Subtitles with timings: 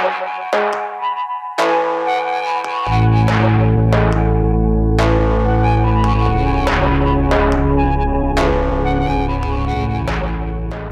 [0.00, 0.87] Thank you.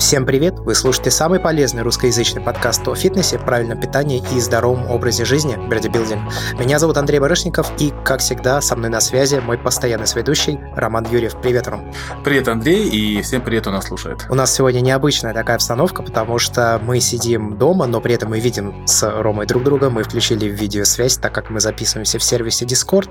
[0.06, 0.60] Всем привет!
[0.60, 6.32] Вы слушаете самый полезный русскоязычный подкаст о фитнесе, правильном питании и здоровом образе жизни «Бердибилдинг».
[6.60, 11.08] Меня зовут Андрей Барышников, и, как всегда, со мной на связи мой постоянный сведущий Роман
[11.10, 11.34] Юрьев.
[11.42, 11.92] Привет, Ром!
[12.22, 14.24] Привет, Андрей, и всем привет, кто нас слушает.
[14.30, 18.38] У нас сегодня необычная такая обстановка, потому что мы сидим дома, но при этом мы
[18.38, 23.08] видим с Ромой друг друга, мы включили видеосвязь, так как мы записываемся в сервисе Discord,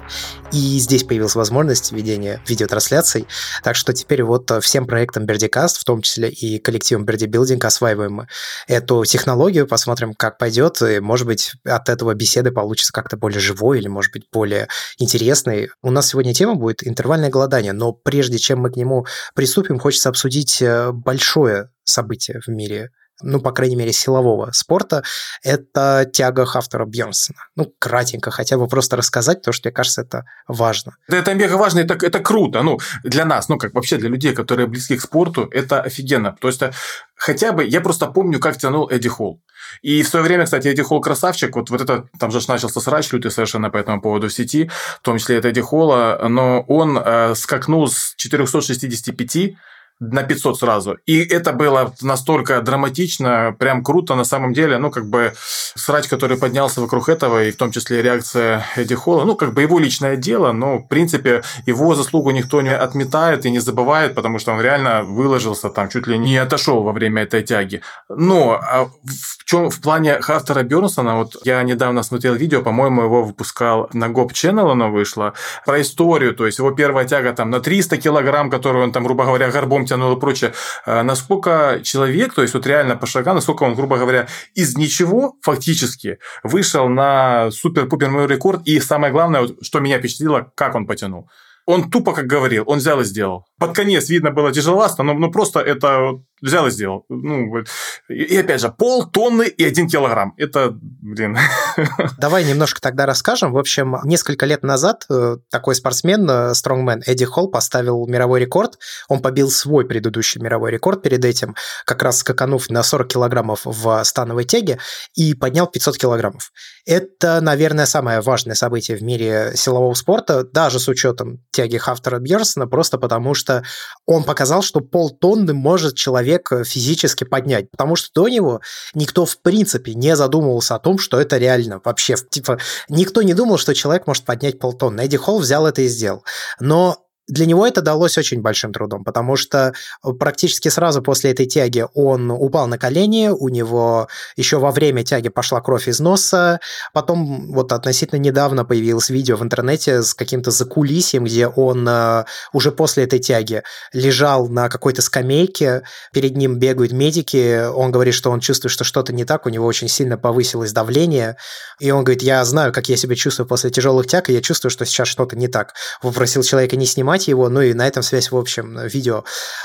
[0.53, 3.27] и здесь появилась возможность ведения видеотрансляций,
[3.65, 8.27] так что теперь вот всем проектам Бердикаст, в том числе и коллектив коллективом Birdie осваиваем
[8.67, 13.79] эту технологию, посмотрим, как пойдет, и, может быть, от этого беседы получится как-то более живой
[13.79, 14.67] или, может быть, более
[14.97, 15.69] интересной.
[15.81, 20.09] У нас сегодня тема будет интервальное голодание, но прежде чем мы к нему приступим, хочется
[20.09, 25.03] обсудить э, большое событие в мире ну, по крайней мере, силового спорта,
[25.43, 27.39] это тяга Хафтера Бьернсона.
[27.55, 30.95] Ну, кратенько, хотя бы просто рассказать, потому что, мне кажется, это важно.
[31.07, 32.61] Да, это мега важно, это, это круто.
[32.61, 36.35] Ну, для нас, ну, как вообще для людей, которые близки к спорту, это офигенно.
[36.39, 36.71] То есть, э,
[37.15, 39.41] хотя бы, я просто помню, как тянул Эдди Холл.
[39.81, 41.55] И в свое время, кстати, Эдди Холл красавчик.
[41.55, 45.01] Вот, вот это, там же начался срач лютый совершенно по этому поводу в сети, в
[45.01, 49.55] том числе это Эдди Холла, но он э, скакнул с 465
[49.99, 50.97] на 500 сразу.
[51.05, 54.77] И это было настолько драматично, прям круто на самом деле.
[54.77, 55.33] Ну, как бы
[55.75, 59.61] срач, который поднялся вокруг этого, и в том числе реакция Эдди Холла, ну, как бы
[59.61, 64.39] его личное дело, но, в принципе, его заслугу никто не отметает и не забывает, потому
[64.39, 67.81] что он реально выложился там, чуть ли не отошел во время этой тяги.
[68.09, 73.23] Но а в чем в плане Хартера Бёрнсона, вот я недавно смотрел видео, по-моему, его
[73.23, 75.33] выпускал на Гоп Channel оно вышло,
[75.65, 79.25] про историю, то есть его первая тяга там на 300 килограмм, которую он там, грубо
[79.25, 80.53] говоря, горбом тянул и прочее,
[80.85, 85.35] э, насколько человек, то есть вот реально по шагам, насколько он, грубо говоря, из ничего
[85.41, 91.29] фактически вышел на супер-пупер мой рекорд, и самое главное, что меня впечатлило, как он потянул.
[91.67, 93.45] Он тупо, как говорил, он взял и сделал.
[93.57, 97.05] Под конец видно было тяжеловато, но ну, просто это взял и сделал.
[97.09, 97.63] Ну,
[98.07, 100.33] и опять же, полтонны и один килограмм.
[100.37, 101.37] Это, блин.
[102.19, 103.51] Давай немножко тогда расскажем.
[103.51, 108.77] В общем, несколько лет назад э, такой спортсмен, э, стронгмен Эдди Холл поставил мировой рекорд.
[109.09, 114.03] Он побил свой предыдущий мировой рекорд перед этим, как раз скаканув на 40 килограммов в
[114.03, 114.77] становой тяге
[115.15, 116.51] и поднял 500 килограммов.
[116.85, 122.67] Это, наверное, самое важное событие в мире силового спорта, даже с учетом тяги Хафтера Бьерсона,
[122.67, 123.63] просто потому что
[124.05, 128.61] он показал, что полтонны может человек человек э, физически поднять, потому что до него
[128.93, 132.15] никто в принципе не задумывался о том, что это реально вообще.
[132.29, 132.59] Типа,
[132.89, 135.01] никто не думал, что человек может поднять полтонны.
[135.01, 136.23] Эдди Холл взял это и сделал.
[136.59, 141.47] Но для него это далось очень большим трудом, потому что э, практически сразу после этой
[141.47, 146.59] тяги он упал на колени, у него еще во время тяги пошла кровь из носа,
[146.93, 152.71] потом вот относительно недавно появилось видео в интернете с каким-то закулисьем, где он э, уже
[152.71, 155.83] после этой тяги лежал на какой-то скамейке,
[156.13, 159.65] перед ним бегают медики, он говорит, что он чувствует, что что-то не так, у него
[159.65, 161.37] очень сильно повысилось давление,
[161.79, 164.69] и он говорит, я знаю, как я себя чувствую после тяжелых тяг, и я чувствую,
[164.69, 165.73] что сейчас что-то не так.
[166.01, 169.23] Попросил человека не снимать снимать его, ну и на этом связь, в общем, видео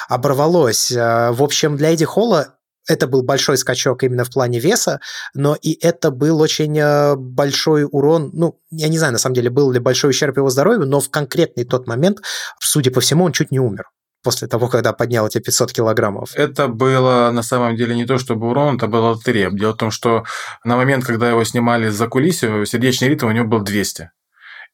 [0.08, 0.92] оборвалось.
[0.92, 2.54] Э, в общем, для Эдди Холла
[2.88, 5.00] это был большой скачок именно в плане веса,
[5.34, 8.30] но и это был очень э, большой урон.
[8.32, 11.10] Ну, я не знаю, на самом деле, был ли большой ущерб его здоровью, но в
[11.10, 12.18] конкретный тот момент,
[12.60, 13.84] судя по всему, он чуть не умер
[14.22, 16.30] после того, когда поднял эти 500 килограммов?
[16.34, 19.50] Это было на самом деле не то, чтобы урон, это была лотерея.
[19.50, 20.24] Дело в том, что
[20.64, 24.10] на момент, когда его снимали за кулисью, сердечный ритм у него был 200.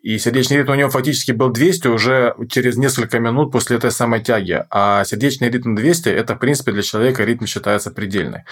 [0.02, 4.20] И сердечный ритм у него фактически был 200 уже через несколько минут после этой самой
[4.22, 4.64] тяги.
[4.70, 8.44] А сердечный ритм 200– это, в принципе, для человека ритм считается предельный.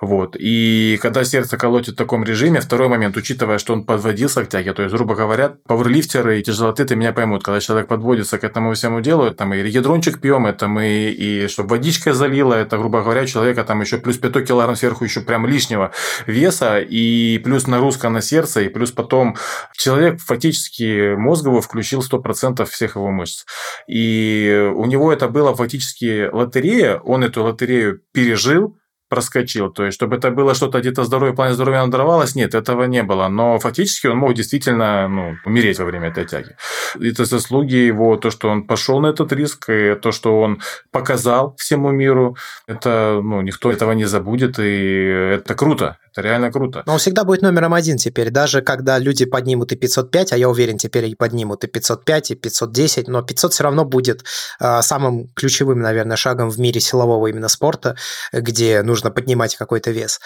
[0.00, 0.36] Вот.
[0.38, 4.72] И когда сердце колотит в таком режиме, второй момент, учитывая, что он подводился к тяге,
[4.72, 9.00] то есть, грубо говоря, пауэрлифтеры и тяжелоатлеты меня поймут, когда человек подводится к этому всему
[9.00, 13.64] делу, мы и ядрончик пьем, это мы и чтобы водичкой залило, это, грубо говоря, человека
[13.64, 15.92] там еще плюс 5 килограмм сверху еще прям лишнего
[16.26, 19.36] веса, и плюс нагрузка на сердце, и плюс потом
[19.76, 23.44] человек фактически мозговую включил 100% всех его мышц.
[23.86, 28.76] И у него это было фактически лотерея, он эту лотерею пережил,
[29.12, 29.70] проскочил.
[29.70, 33.02] То есть, чтобы это было что-то где-то здоровье, в плане здоровья надорвалось, нет, этого не
[33.02, 33.28] было.
[33.28, 36.56] Но фактически он мог действительно ну, умереть во время этой тяги.
[36.98, 41.54] Это заслуги его, то, что он пошел на этот риск, и то, что он показал
[41.58, 45.98] всему миру, это, ну, никто этого не забудет, и это круто.
[46.12, 46.82] Это реально круто.
[46.86, 50.48] Но он всегда будет номером один теперь, даже когда люди поднимут и 505, а я
[50.48, 54.24] уверен, теперь и поднимут и 505, и 510, но 500 все равно будет
[54.60, 57.96] э, самым ключевым, наверное, шагом в мире силового именно спорта,
[58.32, 60.20] где нужно поднимать какой-то вес.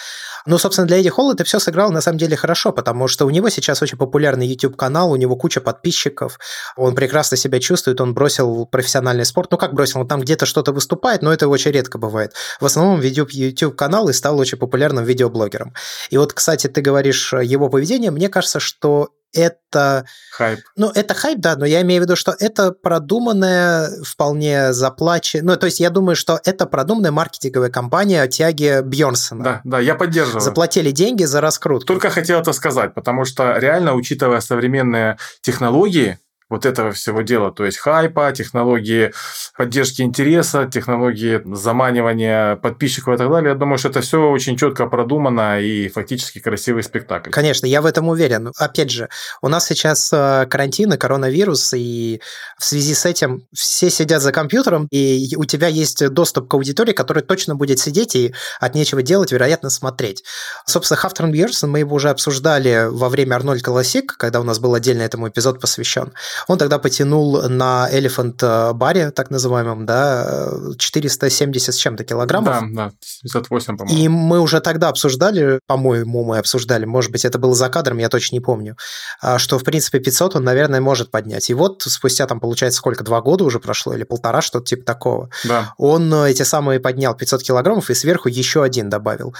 [0.45, 3.29] Ну, собственно, для Эдди Холла это все сыграло на самом деле хорошо, потому что у
[3.29, 6.39] него сейчас очень популярный YouTube-канал, у него куча подписчиков,
[6.75, 9.51] он прекрасно себя чувствует, он бросил профессиональный спорт.
[9.51, 12.33] Ну, как бросил, он там где-то что-то выступает, но это очень редко бывает.
[12.59, 15.73] В основном ведет YouTube-канал и стал очень популярным видеоблогером.
[16.09, 20.05] И вот, кстати, ты говоришь его поведение, мне кажется, что это...
[20.31, 20.59] Хайп.
[20.75, 25.45] Ну, это хайп, да, но я имею в виду, что это продуманная, вполне заплаченная...
[25.45, 29.43] Ну, то есть я думаю, что это продуманная маркетинговая кампания о тяге Бьернсона.
[29.43, 30.41] Да, да, я поддерживаю.
[30.41, 31.87] Заплатили деньги за раскрутку.
[31.87, 37.65] Только хотел это сказать, потому что реально, учитывая современные технологии, вот этого всего дела, то
[37.65, 39.11] есть хайпа, технологии
[39.55, 43.49] поддержки интереса, технологии заманивания подписчиков и так далее.
[43.49, 47.31] Я думаю, что это все очень четко продумано и фактически красивый спектакль.
[47.31, 48.51] Конечно, я в этом уверен.
[48.57, 49.09] Опять же,
[49.41, 52.21] у нас сейчас э, карантин и коронавирус, и
[52.57, 56.93] в связи с этим все сидят за компьютером, и у тебя есть доступ к аудитории,
[56.93, 60.23] которая точно будет сидеть и от нечего делать, вероятно, смотреть.
[60.65, 64.73] Собственно, Хафтерн Бьерсон, мы его уже обсуждали во время Арнольд Классик, когда у нас был
[64.73, 66.13] отдельно этому эпизод посвящен.
[66.47, 72.63] Он тогда потянул на Elephant баре, так называемом, да, 470 с чем-то килограммов.
[72.73, 73.99] Да, да, 78, по-моему.
[73.99, 78.09] И мы уже тогда обсуждали, по-моему, мы обсуждали, может быть, это было за кадром, я
[78.09, 78.77] точно не помню,
[79.21, 81.49] а, что, в принципе, 500 он, наверное, может поднять.
[81.49, 85.29] И вот спустя, там, получается, сколько, два года уже прошло или полтора, что-то типа такого.
[85.45, 85.73] Да.
[85.77, 89.35] Он эти самые поднял 500 килограммов и сверху еще один добавил.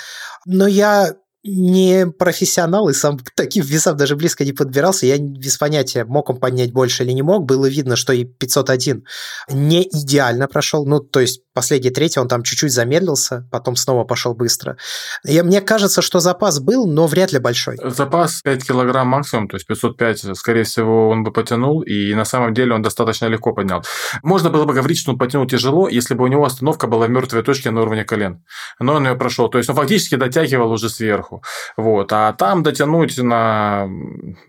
[0.46, 1.14] Но я
[1.48, 5.06] не профессионал и сам к таким весам даже близко не подбирался.
[5.06, 7.46] Я без понятия, мог он поднять больше или не мог.
[7.46, 9.04] Было видно, что и 501
[9.52, 10.86] не идеально прошел.
[10.86, 14.78] Ну, то есть последний третий он там чуть-чуть замедлился, потом снова пошел быстро.
[15.26, 17.78] И мне кажется, что запас был, но вряд ли большой.
[17.84, 22.54] Запас 5 килограмм максимум, то есть 505, скорее всего, он бы потянул, и на самом
[22.54, 23.84] деле он достаточно легко поднял.
[24.22, 27.10] Можно было бы говорить, что он потянул тяжело, если бы у него остановка была в
[27.10, 28.44] мертвой точке на уровне колен.
[28.80, 29.50] Но он ее прошел.
[29.50, 31.42] То есть он фактически дотягивал уже сверху.
[31.76, 32.14] Вот.
[32.14, 33.88] А там дотянуть на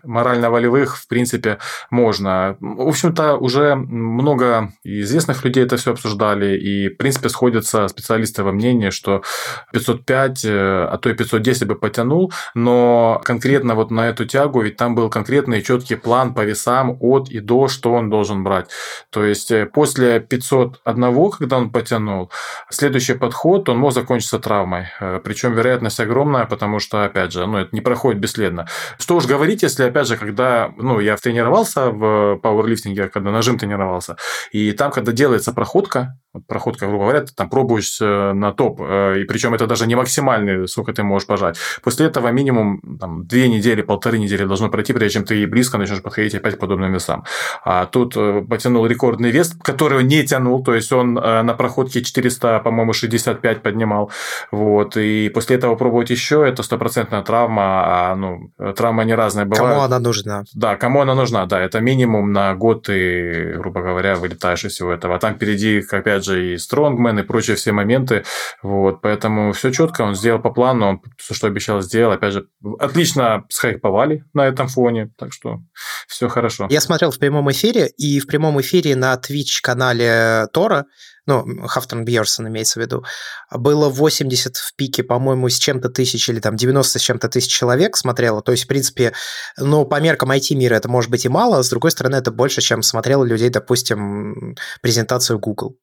[0.03, 1.57] морально-волевых, в принципе,
[1.89, 2.55] можно.
[2.59, 8.89] В общем-то, уже много известных людей это все обсуждали, и принципе, сходятся специалисты во мнении,
[8.89, 9.23] что
[9.71, 14.77] 505, э, а то и 510 бы потянул, но конкретно вот на эту тягу, ведь
[14.77, 18.69] там был конкретный четкий план по весам от и до, что он должен брать.
[19.09, 22.31] То есть, э, после 501, когда он потянул,
[22.69, 24.87] следующий подход, он мог закончиться травмой.
[24.99, 28.67] Э, Причем вероятность огромная, потому что, опять же, ну, это не проходит бесследно.
[28.99, 34.17] Что уж говорить, если, опять же, когда, ну, я тренировался в пауэрлифтинге, когда нажим тренировался,
[34.51, 36.17] и там, когда делается проходка,
[36.47, 39.95] проходка, грубо говоря, ты там пробуешь э, на топ, э, и причем это даже не
[39.95, 41.57] максимальный, сколько ты можешь пожать.
[41.81, 46.01] После этого минимум там, две недели, полторы недели должно пройти, прежде чем ты близко начнешь
[46.01, 47.23] подходить опять к подобным весам.
[47.63, 52.59] А тут э, потянул рекордный вес, который не тянул, то есть он на проходке 400,
[52.59, 54.11] по-моему, 65 поднимал,
[54.51, 59.69] вот, и после этого пробовать еще, это стопроцентная травма, а, ну, травма не разная бывает.
[59.69, 60.43] Кому она нужна?
[60.53, 64.91] Да, кому она нужна, да, это минимум на год ты, грубо говоря, вылетаешь из всего
[64.91, 65.15] этого.
[65.15, 68.23] А там впереди, опять же, и Стронгмен, и прочие все моменты.
[68.63, 72.13] Вот, поэтому все четко, он сделал по плану, он все, что обещал, сделал.
[72.13, 72.47] Опять же,
[72.79, 75.59] отлично схайповали на этом фоне, так что
[76.07, 76.67] все хорошо.
[76.69, 80.85] Я смотрел в прямом эфире, и в прямом эфире на Twitch-канале Тора
[81.29, 83.05] ну, Хафтон Бьерсон имеется в виду,
[83.51, 87.97] было 80 в пике, по-моему, с чем-то тысяч или там 90 с чем-то тысяч человек
[87.97, 88.41] смотрело.
[88.41, 89.13] То есть, в принципе,
[89.55, 92.61] ну, по меркам IT-мира это может быть и мало, а с другой стороны, это больше,
[92.61, 95.77] чем смотрело людей, допустим, презентацию Google.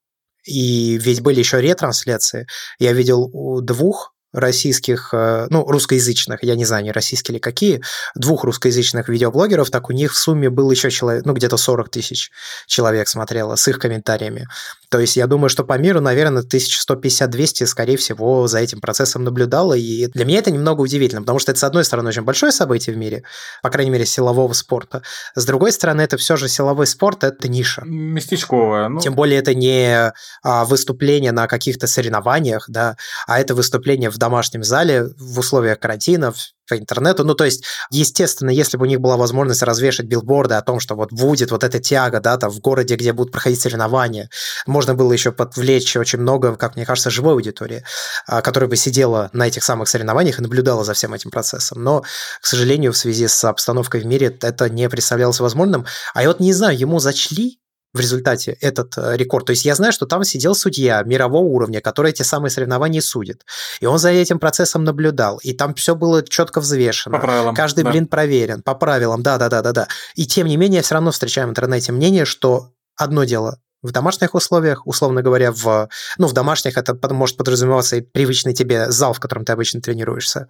[0.47, 2.47] И ведь были еще ретрансляции.
[2.79, 7.83] Я видел у двух российских, э, ну, русскоязычных, я не знаю, не российские или какие,
[8.15, 12.31] двух русскоязычных видеоблогеров, так у них в сумме был еще человек, ну, где-то 40 тысяч
[12.67, 14.47] человек смотрело с их комментариями.
[14.89, 19.75] То есть я думаю, что по миру, наверное, 1150-200, скорее всего, за этим процессом наблюдало.
[19.75, 22.95] И для меня это немного удивительно, потому что это, с одной стороны, очень большое событие
[22.95, 23.25] в мире,
[23.63, 25.03] по крайней мере, силового спорта.
[25.35, 27.83] С другой стороны, это все же силовой спорт, это ниша.
[27.85, 28.89] Местечковая.
[28.89, 29.01] Ну...
[29.01, 30.13] Тем более это не
[30.43, 36.35] а, выступление на каких-то соревнованиях, да, а это выступление в домашнем зале в условиях карантина,
[36.69, 37.25] по интернету.
[37.25, 40.95] Ну, то есть, естественно, если бы у них была возможность развешать билборды о том, что
[40.97, 44.29] вот будет вот эта тяга, да, там в городе, где будут проходить соревнования,
[44.67, 47.85] можно было еще подвлечь очень много, как мне кажется, живой аудитории,
[48.27, 51.83] а, которая бы сидела на этих самых соревнованиях и наблюдала за всем этим процессом.
[51.83, 52.03] Но,
[52.41, 55.87] к сожалению, в связи с обстановкой в мире это не представлялось возможным.
[56.15, 57.61] А я вот не знаю, ему зачли
[57.97, 59.47] в результате этот э, рекорд.
[59.47, 63.45] То есть я знаю, что там сидел судья мирового уровня, который эти самые соревнования судит.
[63.81, 65.39] И он за этим процессом наблюдал.
[65.39, 67.17] И там все было четко взвешено.
[67.19, 67.55] По правилам.
[67.55, 67.91] Каждый да.
[67.91, 68.63] блин проверен.
[68.63, 69.89] По правилам, да-да-да-да-да.
[70.15, 73.93] И тем не менее, я все равно встречаю в интернете мнение, что одно дело в
[73.93, 75.89] домашних условиях, условно говоря, в,
[76.19, 80.49] ну, в домашних это может подразумеваться и привычный тебе зал, в котором ты обычно тренируешься,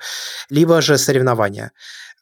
[0.48, 1.72] либо же соревнования.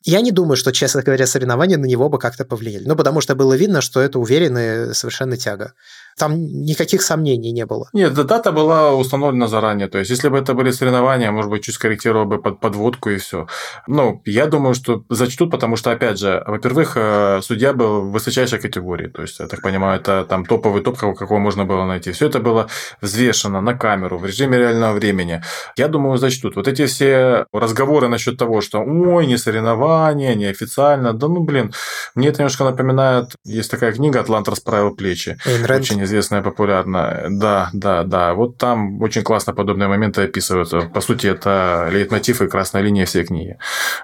[0.07, 2.85] Я не думаю, что, честно говоря, соревнования на него бы как-то повлияли.
[2.87, 5.73] Ну, потому что было видно, что это уверенная совершенно тяга.
[6.17, 7.89] Там никаких сомнений не было.
[7.93, 9.89] Нет, дата была установлена заранее.
[9.89, 13.17] То есть, если бы это были соревнования, может быть, чуть скорректировал бы под подводку и
[13.17, 13.47] все.
[13.87, 18.59] Ну, я думаю, что зачтут, потому что, опять же, во-первых, э, судья был в высочайшей
[18.59, 19.09] категории.
[19.09, 22.13] То есть, я так понимаю, это там топовый топ, какого можно было найти.
[22.13, 22.69] Все это было
[23.01, 25.43] взвешено на камеру в режиме реального времени.
[25.77, 26.57] Я думаю, зачтут.
[26.57, 31.13] Вот эти все разговоры насчет того, что ой, не соревнования, неофициально.
[31.13, 31.73] Да ну, блин,
[32.15, 35.37] мне это немножко напоминает, есть такая книга «Атлант расправил плечи».
[35.95, 37.27] Очень известная, популярная.
[37.31, 38.35] Да, да, да.
[38.35, 40.81] Вот там очень классно подобные моменты описываются.
[40.81, 43.59] По сути, это лейтмотив и красная линия всей книги.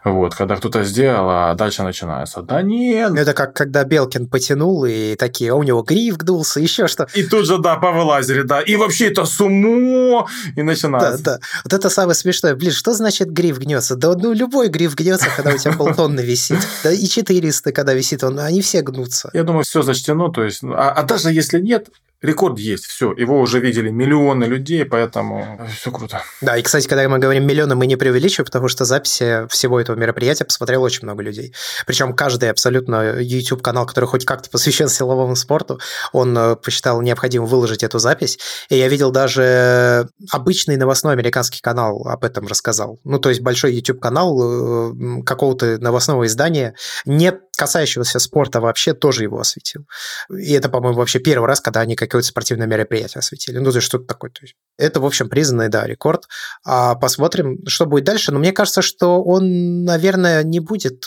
[0.05, 2.43] Вот, когда кто-то сделал, а дальше начинается.
[2.43, 3.15] Да нет.
[3.17, 7.07] Это как когда Белкин потянул, и такие, а у него гриф гнулся, еще что.
[7.15, 8.61] И тут же, да, повылазили, да.
[8.61, 10.27] И вообще это сумо,
[10.57, 11.23] и начинается.
[11.23, 11.41] Да, да.
[11.65, 12.55] Вот это самое смешное.
[12.55, 13.97] Блин, что значит гриф гнется?
[13.97, 16.59] Да ну любой гриф гнется, когда у тебя полтонны висит.
[16.83, 19.31] Да и 400, когда висит он, они все гнутся.
[19.33, 21.90] Я думаю, все зачтено, то есть, а, а даже если нет,
[22.23, 26.23] Рекорд есть, все, его уже видели миллионы людей, поэтому все круто.
[26.43, 29.97] Да, и, кстати, когда мы говорим миллионы, мы не преувеличиваем, потому что записи всего этого
[29.97, 31.55] мероприятия посмотрело очень много людей.
[31.87, 35.81] Причем каждый абсолютно YouTube-канал, который хоть как-то посвящен силовому спорту,
[36.13, 38.39] он э, посчитал необходимым выложить эту запись.
[38.69, 43.01] И я видел даже обычный новостной американский канал об этом рассказал.
[43.05, 46.75] Ну, то есть большой YouTube-канал э, какого-то новостного издания,
[47.07, 49.87] не касающегося спорта вообще, тоже его осветил.
[50.31, 53.59] И это, по-моему, вообще первый раз, когда они как какое-то спортивное мероприятие осветили.
[53.59, 54.31] Ну, то есть что-то такое.
[54.31, 56.27] То есть это, в общем, признанный, да, рекорд.
[56.65, 58.33] А посмотрим, что будет дальше.
[58.33, 61.05] Но мне кажется, что он, наверное, не будет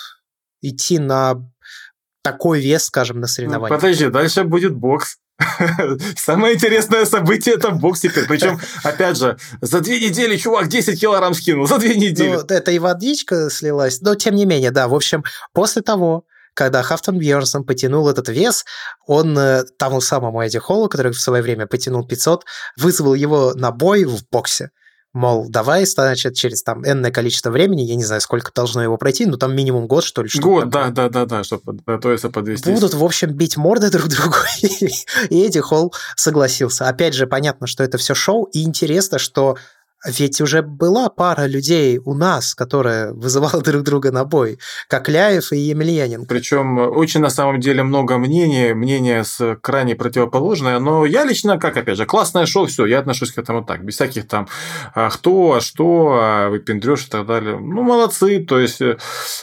[0.61, 1.43] идти на
[2.21, 3.73] такой вес, скажем, на соревнования.
[3.73, 5.17] Ну, подожди, дальше будет бокс.
[6.15, 8.27] Самое интересное событие это бокс теперь.
[8.27, 11.65] Причем, опять же, за две недели чувак 10 килограмм скинул.
[11.65, 12.35] За две недели.
[12.35, 14.01] Ну, это и водичка слилась.
[14.01, 14.87] Но, тем не менее, да.
[14.87, 18.65] В общем, после того, когда Хафтон Бьернсон потянул этот вес,
[19.05, 22.45] он э, тому самому Эдди Холлу, который в свое время потянул 500,
[22.77, 24.69] вызвал его на бой в боксе.
[25.13, 29.27] Мол, давай, значит, через там энное количество времени, я не знаю, сколько должно его пройти,
[29.27, 30.29] но там минимум год, что ли.
[30.29, 32.71] Что год, да, да, да, да, чтобы готовиться подвести.
[32.71, 34.37] Будут, в общем, бить морды друг другу,
[35.29, 36.87] и Эдди Холл согласился.
[36.89, 39.55] Опять же, понятно, что это все шоу, и интересно, что
[40.05, 45.51] ведь уже была пара людей у нас, которая вызывала друг друга на бой, как Ляев
[45.51, 46.27] и Емельяненко.
[46.27, 51.77] Причем очень на самом деле много мнений, мнение с крайне противоположное, но я лично, как
[51.77, 54.47] опять же, классное шоу, все, я отношусь к этому так, без всяких там
[54.93, 57.57] а кто, а что, а выпендрешь и так далее.
[57.59, 58.97] Ну, молодцы, то есть э,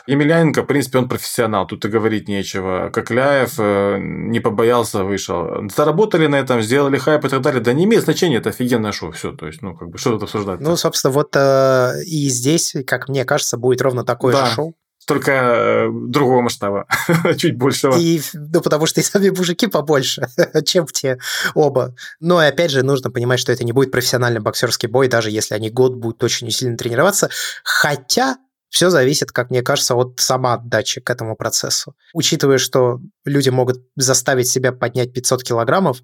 [0.07, 2.91] Емельяненко, в принципе, он профессионал, тут и говорить нечего.
[2.93, 5.69] Как Ляев э, не побоялся, вышел.
[5.75, 7.61] Заработали на этом, сделали хайп и так далее.
[7.61, 10.25] Да не имеет значения, это офигенное шоу, все, то есть, ну, как бы, что тут
[10.25, 10.50] обсуждать?
[10.59, 14.47] Ну, собственно, вот э, и здесь, как мне кажется, будет ровно такое да.
[14.47, 14.77] же шоу
[15.11, 16.87] только э, другого масштаба,
[17.37, 17.97] чуть большего.
[17.99, 20.29] И, ну, потому что и сами мужики побольше,
[20.65, 21.19] чем те
[21.55, 21.97] оба.
[22.21, 25.55] Но и опять же, нужно понимать, что это не будет профессиональный боксерский бой, даже если
[25.55, 27.29] они год будут очень сильно тренироваться.
[27.65, 28.37] Хотя
[28.71, 31.95] все зависит, как мне кажется, от самоотдачи к этому процессу.
[32.15, 35.99] Учитывая, что люди могут заставить себя поднять 500 килограммов,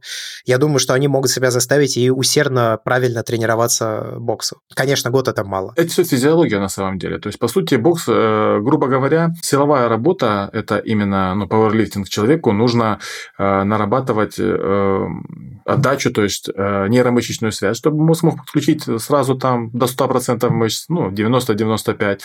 [0.45, 4.59] я думаю, что они могут себя заставить и усердно, правильно тренироваться боксу.
[4.75, 5.73] Конечно, год это мало.
[5.77, 7.19] Это все физиология на самом деле.
[7.19, 12.53] То есть, по сути, бокс, э, грубо говоря, силовая работа, это именно ну, пауэрлифтинг человеку,
[12.53, 12.99] нужно
[13.39, 15.07] э, нарабатывать э,
[15.65, 21.11] отдачу, то есть нейромышечную связь, чтобы мозг мог подключить сразу там до 100% мышц, ну,
[21.11, 22.21] 90-95%.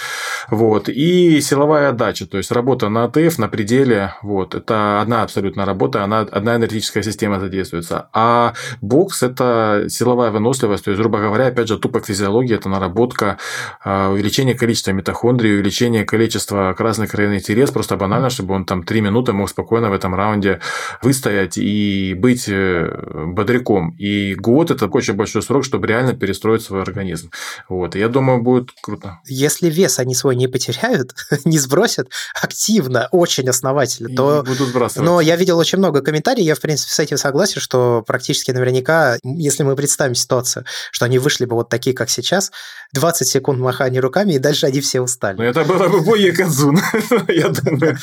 [0.50, 0.90] Вот.
[0.90, 4.56] И силовая отдача, то есть работа на АТФ на пределе, вот.
[4.56, 8.10] Это одна абсолютно работа, она, одна энергетическая система задействуется.
[8.14, 13.38] А бокс– это силовая выносливость, то есть, грубо говоря, опять же, тупо физиология– это наработка,
[13.84, 19.02] а, увеличение количества митохондрий, увеличение количества красных кровяных телец, просто банально, чтобы он там три
[19.02, 20.60] минуты мог спокойно в этом раунде
[21.02, 23.96] выстоять и быть э, бодряком.
[23.98, 27.32] И год– это очень большой срок, чтобы реально перестроить свой организм.
[27.70, 27.96] Вот.
[27.96, 29.20] И я думаю, будет круто.
[29.26, 32.10] Если вес они свой не потеряют, не сбросят
[32.42, 34.44] активно, очень основательно, то...
[34.46, 35.06] Будут сбрасывать.
[35.06, 39.18] Но я видел очень много комментариев, я, в принципе, с этим согласен, что практически наверняка,
[39.24, 42.52] если мы представим ситуацию, что они вышли бы вот такие, как сейчас,
[42.94, 45.38] 20 секунд махания руками, и дальше они все устали.
[45.38, 46.80] Ну, это было бы бой Кадзун,
[47.28, 47.98] я думаю.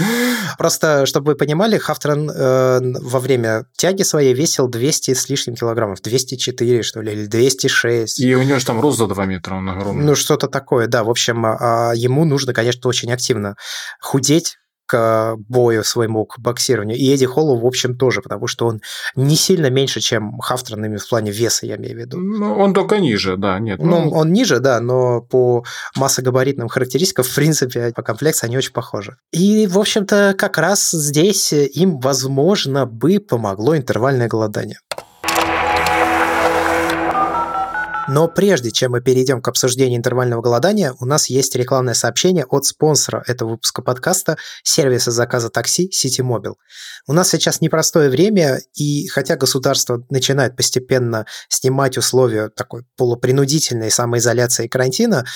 [0.59, 6.03] Просто, чтобы вы понимали, Хафтран э, во время тяги своей весил 200 с лишним килограммов,
[6.03, 8.21] 204, что ли, или 206.
[8.21, 10.05] И у него же там рост за 2 метра, он огромный.
[10.05, 11.05] Ну, что-то такое, да.
[11.05, 13.57] В общем, а, ему нужно, конечно, очень активно
[14.01, 14.57] худеть,
[14.89, 16.97] к бою своему, к боксированию.
[16.97, 18.81] И Эдди Холлу, в общем, тоже, потому что он
[19.15, 20.41] не сильно меньше, чем
[20.87, 22.19] именно в плане веса, я имею в виду.
[22.19, 23.79] Ну, он только ниже, да, нет.
[23.81, 25.63] Ну, ну, он ниже, да, но по
[25.95, 29.17] массогабаритным характеристикам, в принципе, по комплекции они очень похожи.
[29.31, 34.79] И, в общем-то, как раз здесь им, возможно, бы помогло интервальное голодание.
[38.11, 42.65] Но прежде чем мы перейдем к обсуждению интервального голодания, у нас есть рекламное сообщение от
[42.65, 46.55] спонсора этого выпуска подкаста, сервиса заказа такси Citymobile.
[47.07, 54.65] У нас сейчас непростое время, и хотя государство начинает постепенно снимать условия такой полупринудительной самоизоляции
[54.65, 55.27] и карантина,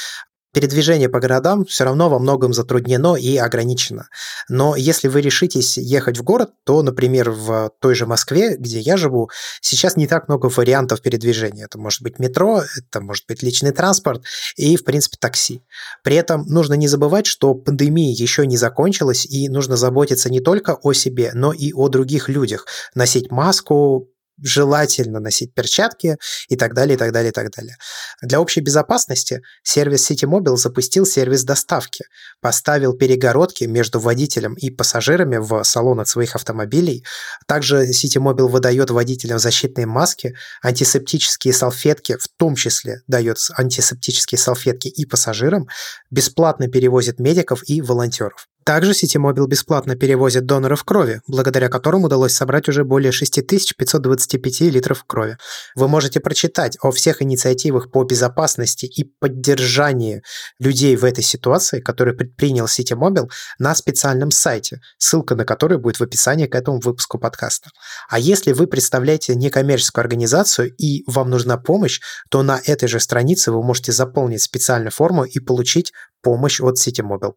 [0.53, 4.09] Передвижение по городам все равно во многом затруднено и ограничено.
[4.51, 8.99] Но если вы решитесь ехать в город, то, например, в той же Москве, где я
[8.99, 9.31] живу,
[9.63, 11.65] сейчас не так много вариантов передвижения.
[11.65, 14.25] Это может быть метро, это может быть личный транспорт
[14.57, 15.63] и, в принципе, такси.
[16.05, 20.77] При этом нужно не забывать, что пандемия еще не закончилась, и нужно заботиться не только
[20.83, 22.67] о себе, но и о других людях.
[22.95, 26.17] Носить маску, желательно носить перчатки
[26.49, 27.77] и так далее, и так далее, и так далее.
[28.21, 32.05] Для общей безопасности сервис Citymobile запустил сервис доставки,
[32.41, 37.05] поставил перегородки между водителем и пассажирами в салонах своих автомобилей.
[37.47, 45.05] Также Citymobile выдает водителям защитные маски, антисептические салфетки, в том числе дает антисептические салфетки и
[45.05, 45.69] пассажирам,
[46.11, 48.49] бесплатно перевозит медиков и волонтеров.
[48.65, 55.37] Также Ситимобил бесплатно перевозит доноров крови, благодаря которым удалось собрать уже более 6525 литров крови.
[55.75, 60.23] Вы можете прочитать о всех инициативах по безопасности и поддержании
[60.61, 66.03] людей в этой ситуации, которые предпринял Ситимобил, на специальном сайте, ссылка на который будет в
[66.03, 67.71] описании к этому выпуску подкаста.
[68.09, 72.01] А если вы представляете некоммерческую организацию и вам нужна помощь,
[72.31, 75.93] то на этой же странице вы можете заполнить специальную форму и получить
[76.23, 77.35] помощь от Citymobile.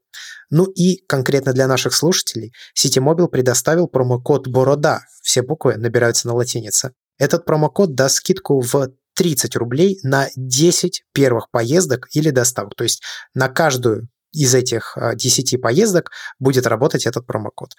[0.52, 5.02] Ну и конкретно для наших слушателей Citymobile предоставил промокод «Борода».
[5.22, 6.92] Все буквы набираются на латинице.
[7.18, 12.76] Этот промокод даст скидку в 30 рублей на 10 первых поездок или доставок.
[12.76, 13.02] То есть
[13.34, 17.70] на каждую из этих 10 а, поездок будет работать этот промокод.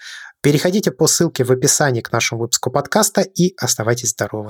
[0.40, 4.48] Переходите по ссылке в описании к нашему выпуску подкаста и оставайтесь здоровы.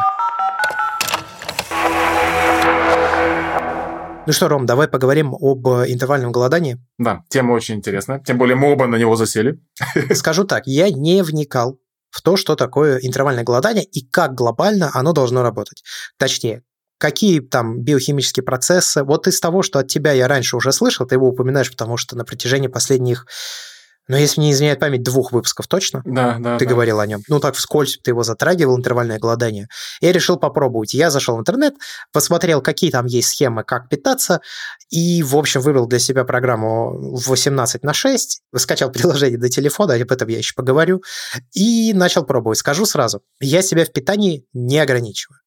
[4.26, 6.78] Ну что, Ром, давай поговорим об э, интервальном голодании.
[6.98, 8.20] Да, тема очень интересная.
[8.20, 9.60] Тем более мы оба на него засели.
[10.14, 11.78] Скажу так, я не вникал
[12.10, 15.84] в то, что такое интервальное голодание и как глобально оно должно работать.
[16.18, 16.62] Точнее,
[16.98, 19.04] какие там биохимические процессы.
[19.04, 22.16] Вот из того, что от тебя я раньше уже слышал, ты его упоминаешь, потому что
[22.16, 23.26] на протяжении последних
[24.08, 26.02] но если мне не изменяет память, двух выпусков точно.
[26.04, 26.58] Да, да.
[26.58, 26.70] Ты да.
[26.70, 27.22] говорил о нем.
[27.28, 29.68] Ну, так вскользь ты его затрагивал, интервальное голодание.
[30.00, 30.94] Я решил попробовать.
[30.94, 31.74] Я зашел в интернет,
[32.12, 34.40] посмотрел, какие там есть схемы, как питаться,
[34.90, 40.12] и, в общем, выбрал для себя программу 18 на 6, скачал приложение до телефона, об
[40.12, 41.02] этом я еще поговорю,
[41.52, 42.58] и начал пробовать.
[42.58, 45.40] Скажу сразу, я себя в питании не ограничиваю.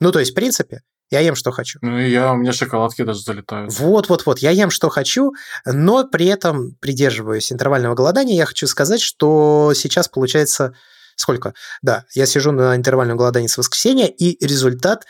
[0.00, 1.78] Ну, то есть, в принципе, я ем, что хочу.
[1.82, 3.72] Ну, и я, у меня шоколадки даже залетают.
[3.78, 5.32] Вот-вот-вот, я ем, что хочу,
[5.64, 8.36] но при этом придерживаюсь интервального голодания.
[8.36, 10.74] Я хочу сказать, что сейчас получается
[11.16, 11.54] сколько?
[11.82, 15.04] Да, я сижу на интервальном голодании с воскресенья, и результат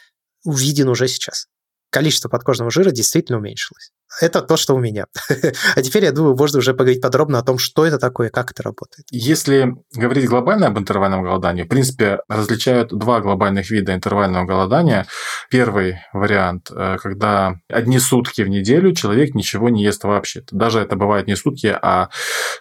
[0.45, 1.47] увиден уже сейчас.
[1.91, 3.93] Количество подкожного жира действительно уменьшилось.
[4.21, 5.07] Это то, что у меня.
[5.77, 8.63] а теперь, я думаю, можно уже поговорить подробно о том, что это такое как это
[8.63, 9.07] работает.
[9.11, 15.07] Если говорить глобально об интервальном голодании, в принципе, различают два глобальных вида интервального голодания.
[15.51, 20.43] Первый вариант, э, когда одни сутки в неделю человек ничего не ест вообще.
[20.51, 22.09] Даже это бывает не сутки, а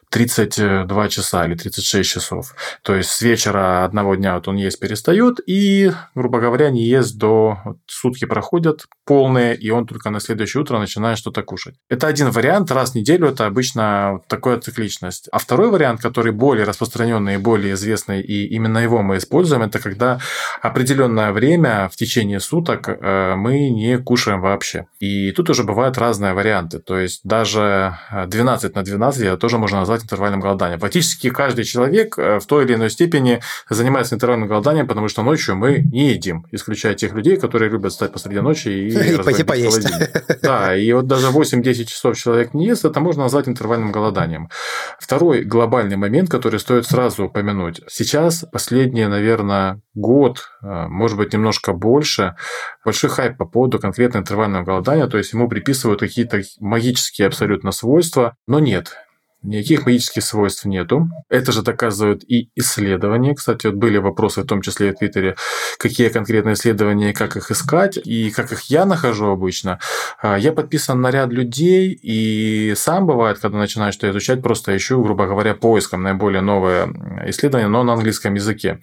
[0.10, 2.56] 32 часа или 36 часов.
[2.84, 7.18] То есть с вечера одного дня вот он есть перестает и, грубо говоря, не ест
[7.18, 7.58] до...
[7.66, 11.76] Вот сутки проходят полные, и он только на следующее утро начинает что-то кушать.
[11.89, 15.28] Это один вариант, раз в неделю это обычно такая цикличность.
[15.32, 19.80] А второй вариант, который более распространенный и более известный, и именно его мы используем, это
[19.80, 20.19] когда
[20.62, 24.88] определенное время в течение суток э, мы не кушаем вообще.
[25.00, 26.80] И тут уже бывают разные варианты.
[26.80, 30.80] То есть даже 12 на 12 это тоже можно назвать интервальным голоданием.
[30.80, 35.56] Фактически каждый человек э, в той или иной степени занимается интервальным голоданием, потому что ночью
[35.56, 39.88] мы не едим, исключая тех людей, которые любят встать посреди ночи и, и пойти поесть.
[40.41, 44.50] Да, и вот даже 8-10 часов человек не ест, это можно назвать интервальным голоданием.
[45.00, 47.82] Второй глобальный момент, который стоит сразу упомянуть.
[47.88, 52.36] Сейчас, последние, наверное, год, э, может быть, немножко больше,
[52.86, 58.36] большой хайп по поводу конкретно интервального голодания, то есть ему приписывают какие-то магические абсолютно свойства,
[58.48, 58.96] но нет,
[59.43, 61.10] Никаких магических свойств нету.
[61.30, 63.36] Это же доказывают и исследования.
[63.36, 65.36] Кстати, вот были вопросы, в том числе и в Твиттере,
[65.78, 69.80] какие конкретные исследования, как их искать и как их я нахожу обычно.
[70.21, 75.02] А, я подписан на ряд людей, и сам бывает, когда начинаю что-то изучать, просто ищу,
[75.04, 76.88] грубо говоря, поиском наиболее новые
[77.28, 78.80] исследования, но на английском языке,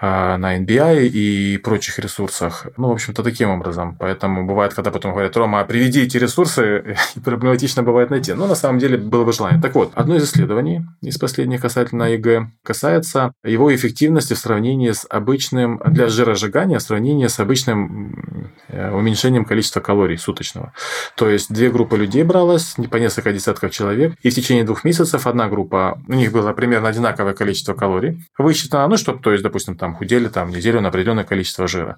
[0.00, 2.68] а, на NCBI и прочих ресурсах.
[2.76, 3.96] Ну, в общем-то, таким образом.
[3.98, 8.32] Поэтому бывает, когда потом говорят, Рома, приведи эти ресурсы, проблематично бывает найти.
[8.34, 9.60] Но на самом деле было бы желание.
[9.60, 14.90] Так вот, вот, одно из исследований из последних касательно ИГ касается его эффективности в сравнении
[14.90, 20.74] с обычным, для жиросжигания, в сравнении с обычным уменьшением количества калорий суточного.
[21.16, 24.84] То есть, две группы людей бралось, не по несколько десятков человек, и в течение двух
[24.84, 29.42] месяцев одна группа, у них было примерно одинаковое количество калорий, высчитано, ну, чтобы, то есть,
[29.42, 31.96] допустим, там худели там неделю на определенное количество жира.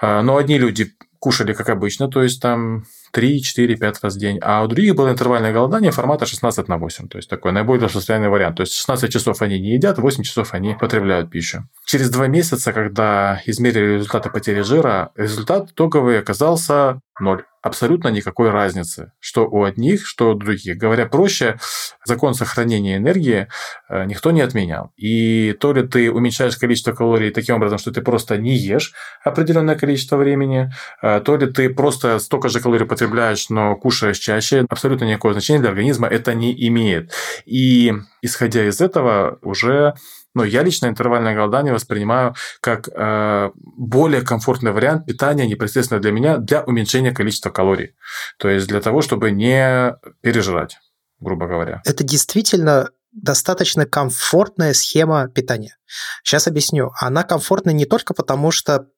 [0.00, 0.92] А, но одни люди
[1.24, 4.38] кушали как обычно, то есть там 3, 4, 5 раз в день.
[4.42, 7.08] А у других было интервальное голодание формата 16 на 8.
[7.08, 8.56] То есть такой наиболее распространенный вариант.
[8.56, 11.62] То есть 16 часов они не едят, 8 часов они потребляют пищу.
[11.86, 17.44] Через два месяца, когда измерили результаты потери жира, результат итоговый оказался ноль.
[17.64, 20.76] Абсолютно никакой разницы, что у одних, что у других.
[20.76, 21.58] Говоря проще,
[22.04, 23.48] закон сохранения энергии
[23.88, 24.92] э, никто не отменял.
[24.98, 28.92] И то ли ты уменьшаешь количество калорий таким образом, что ты просто не ешь
[29.24, 34.66] определенное количество времени, э, то ли ты просто столько же калорий потребляешь, но кушаешь чаще,
[34.68, 37.12] абсолютно никакого значения для организма это не имеет.
[37.46, 39.94] И исходя из этого уже
[40.34, 46.38] но я лично интервальное голодание воспринимаю как э, более комфортный вариант питания непосредственно для меня
[46.38, 47.94] для уменьшения количества калорий.
[48.38, 50.78] То есть для того, чтобы не пережрать,
[51.20, 51.80] грубо говоря.
[51.84, 55.76] Это действительно достаточно комфортная схема питания.
[56.22, 56.90] Сейчас объясню.
[57.00, 58.88] Она комфортна не только потому, что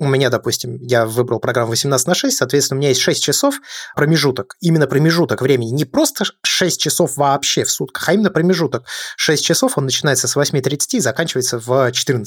[0.00, 3.60] у меня, допустим, я выбрал программу 18 на 6, соответственно, у меня есть 6 часов
[3.94, 8.84] промежуток, именно промежуток времени, не просто 6 часов вообще в сутках, а именно промежуток.
[9.16, 12.24] 6 часов, он начинается с 8.30 и заканчивается в 14.30.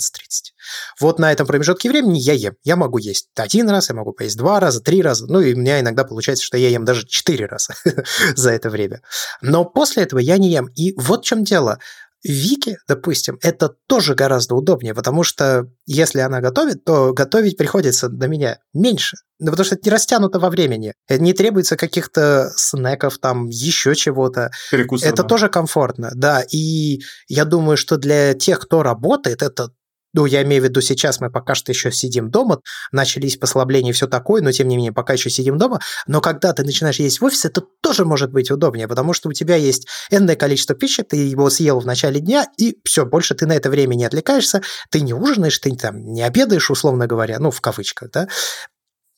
[1.00, 2.54] Вот на этом промежутке времени я ем.
[2.64, 5.58] Я могу есть один раз, я могу поесть два раза, три раза, ну и у
[5.58, 7.74] меня иногда получается, что я ем даже четыре раза
[8.36, 9.02] за это время.
[9.42, 10.68] Но после этого я не ем.
[10.76, 11.80] И вот в чем дело.
[12.24, 18.26] Вики, допустим, это тоже гораздо удобнее, потому что если она готовит, то готовить приходится на
[18.26, 19.18] меня меньше.
[19.40, 20.94] Ну, потому что это не растянуто во времени.
[21.08, 24.52] Это не требуется каких-то снеков, там, еще чего-то.
[24.72, 25.28] Перекусов, это да.
[25.28, 26.42] тоже комфортно, да.
[26.50, 29.72] И я думаю, что для тех, кто работает, это
[30.14, 33.94] ну, я имею в виду сейчас мы пока что еще сидим дома, начались послабления и
[33.94, 37.20] все такое, но тем не менее пока еще сидим дома, но когда ты начинаешь есть
[37.20, 41.04] в офисе, это тоже может быть удобнее, потому что у тебя есть энное количество пищи,
[41.04, 44.62] ты его съел в начале дня, и все, больше ты на это время не отвлекаешься,
[44.90, 48.28] ты не ужинаешь, ты там не обедаешь, условно говоря, ну, в кавычках, да.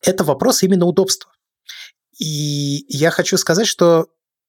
[0.02, 1.32] Это вопрос именно удобства.
[2.18, 4.08] И я хочу сказать, что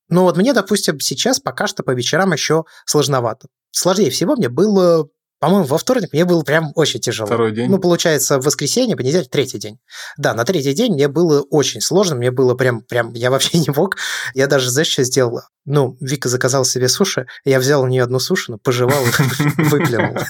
[0.09, 3.49] ну вот мне, допустим, сейчас пока что по вечерам еще сложновато.
[3.73, 7.27] Сложнее всего мне было по-моему, во вторник мне было прям очень тяжело.
[7.27, 7.71] Второй день?
[7.71, 9.79] Ну, получается, в воскресенье, понедельник, третий день.
[10.17, 13.71] Да, на третий день мне было очень сложно, мне было прям, прям, я вообще не
[13.71, 13.97] мог.
[14.35, 15.43] Я даже, знаешь, что сделал?
[15.67, 20.17] Ну, Вика заказал себе суши, я взял у нее одну суши, но пожевал и выплюнул.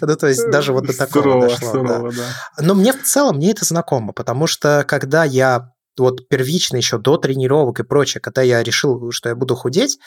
[0.00, 2.10] Ну, то есть даже вот до такого дошло.
[2.58, 7.16] Но мне в целом, мне это знакомо, потому что когда я вот первично еще до
[7.16, 9.98] тренировок и прочее, когда я решил, что я буду худеть,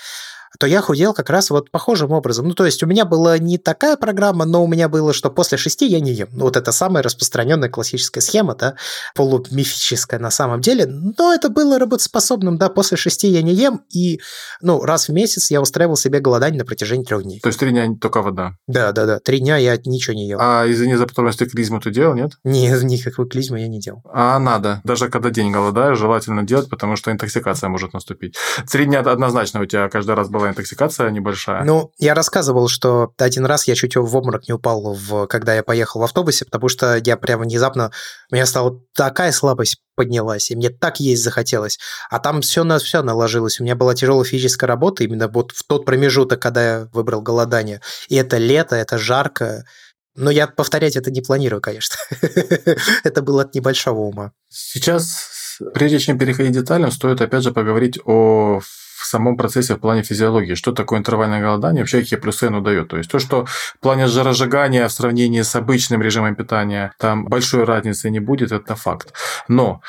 [0.60, 2.48] то я худел как раз вот похожим образом.
[2.48, 5.58] Ну, то есть у меня была не такая программа, но у меня было, что после
[5.58, 6.30] шести я не ем.
[6.32, 8.76] Ну, вот это самая распространенная классическая схема, да,
[9.16, 10.86] полумифическая на самом деле.
[10.86, 14.20] Но это было работоспособным, да, после шести я не ем, и,
[14.62, 17.40] ну, раз в месяц я устраивал себе голодание на протяжении трех дней.
[17.40, 18.54] То есть три дня только вода?
[18.68, 19.20] Да, да, да.
[19.20, 20.40] Три дня я ничего не ел.
[20.42, 22.32] А извини за потомственную клизму ты делал, нет?
[22.44, 24.02] Не, никакой клизму я не делал.
[24.12, 24.82] А надо.
[24.84, 28.36] Даже когда день голодаешь, желательно делать, потому что интоксикация может наступить.
[28.70, 31.64] Три дня однозначно у тебя каждый раз была была интоксикация небольшая.
[31.64, 35.64] Ну, я рассказывал, что один раз я чуть в обморок не упал, в, когда я
[35.64, 37.92] поехал в автобусе, потому что я прямо внезапно,
[38.32, 41.80] у меня стала такая слабость поднялась, и мне так есть захотелось.
[42.10, 43.60] А там все на все наложилось.
[43.60, 47.82] У меня была тяжелая физическая работа именно вот в тот промежуток, когда я выбрал голодание.
[48.10, 49.66] И это лето, это жарко.
[50.16, 51.96] Но я повторять это не планирую, конечно.
[53.04, 54.32] это было от небольшого ума.
[54.50, 55.35] Сейчас
[55.74, 58.60] Прежде чем переходить к деталям, стоит опять же поговорить о
[59.06, 60.56] в самом процессе в плане физиологии.
[60.56, 62.88] Что такое интервальное голодание, вообще какие плюсы оно дает.
[62.88, 67.66] То есть то, что в плане жиросжигания в сравнении с обычным режимом питания там большой
[67.66, 69.14] разницы не будет, это факт.
[69.48, 69.82] Но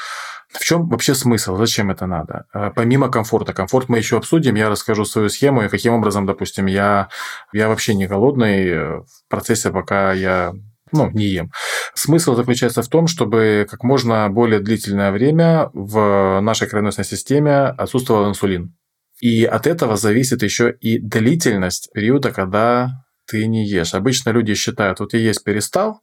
[0.49, 1.57] в чем вообще смысл?
[1.57, 2.45] Зачем это надо?
[2.53, 3.53] Э, помимо комфорта.
[3.53, 4.55] Комфорт мы еще обсудим.
[4.55, 7.09] Я расскажу свою схему и каким образом, допустим, я,
[7.53, 10.53] я вообще не голодный э, в процессе, пока я
[10.93, 11.51] ну, не ем.
[11.95, 18.29] Смысл заключается в том, чтобы как можно более длительное время в нашей кровеносной системе отсутствовал
[18.29, 18.77] инсулин.
[19.21, 23.95] И от этого зависит еще и длительность периода, когда ты не ешь.
[23.95, 26.03] Обычно люди считают, вот я есть перестал,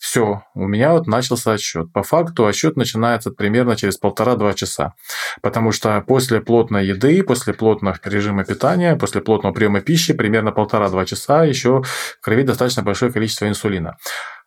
[0.00, 1.92] все, у меня вот начался отсчет.
[1.92, 4.94] По факту отсчет начинается примерно через полтора-два часа.
[5.42, 11.04] Потому что после плотной еды, после плотного режима питания, после плотного приема пищи, примерно полтора-два
[11.04, 13.98] часа еще в крови достаточно большое количество инсулина.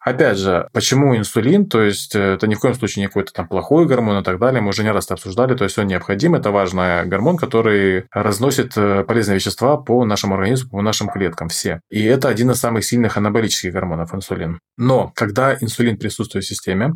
[0.03, 1.65] Опять же, почему инсулин?
[1.65, 4.37] То есть, э, это ни в коем случае не какой-то там плохой гормон и так
[4.37, 4.61] далее.
[4.61, 5.55] Мы уже не раз это обсуждали.
[5.55, 6.35] То есть, он необходим.
[6.35, 11.79] Это важный гормон, который разносит э, полезные вещества по нашему организму, по нашим клеткам все.
[11.89, 14.59] И это один из самых сильных анаболических гормонов, инсулин.
[14.75, 16.95] Но когда инсулин присутствует в системе,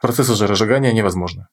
[0.00, 1.48] процессы жиросжигания невозможны.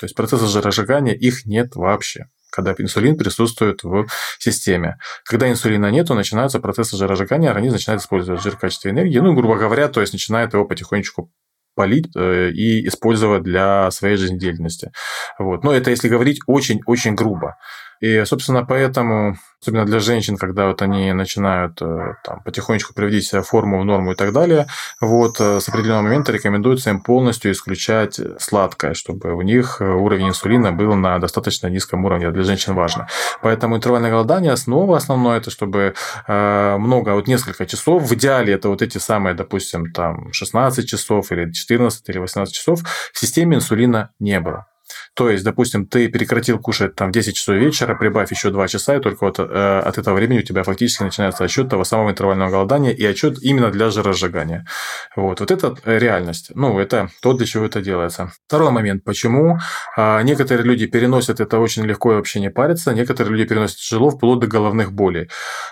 [0.00, 4.06] То есть процессы жиросжигания их нет вообще когда инсулин присутствует в
[4.38, 4.98] системе.
[5.24, 9.34] Когда инсулина нет, то начинаются процессы жиросжигания, организм начинает использовать жир в качестве энергии, ну,
[9.34, 11.30] грубо говоря, то есть начинает его потихонечку
[11.74, 14.92] полить э, и использовать для своей жизнедеятельности.
[15.38, 15.64] Вот.
[15.64, 17.56] Но это если говорить очень-очень грубо.
[18.00, 23.40] И, собственно, поэтому, особенно для женщин, когда вот они начинают э, там, потихонечку приводить себя
[23.40, 24.66] форму, в норму и так далее,
[25.00, 30.70] вот э, с определенного момента рекомендуется им полностью исключать сладкое, чтобы у них уровень инсулина
[30.72, 32.30] был на достаточно низком уровне.
[32.30, 33.08] Для женщин важно.
[33.40, 35.94] Поэтому интервальное голодание основа основное, это чтобы
[36.28, 41.32] э, много, вот несколько часов, в идеале это вот эти самые, допустим, там 16 часов
[41.32, 42.80] или 14 или 18 часов
[43.12, 44.66] в системе инсулина не было.
[45.14, 48.96] То есть, допустим, ты прекратил кушать там в 10 часов вечера, прибавь еще 2 часа,
[48.96, 52.50] и только вот э, от этого времени у тебя фактически начинается отчет того самого интервального
[52.50, 54.66] голодания и отчет именно для жиросжигания.
[55.14, 56.50] Вот, вот это э, реальность.
[56.54, 58.32] Ну, это то, для чего это делается.
[58.46, 59.04] Второй момент.
[59.04, 59.58] Почему
[59.96, 64.10] э, некоторые люди переносят это очень легко и вообще не парятся, некоторые люди переносят тяжело,
[64.10, 65.28] вплоть до головных болей.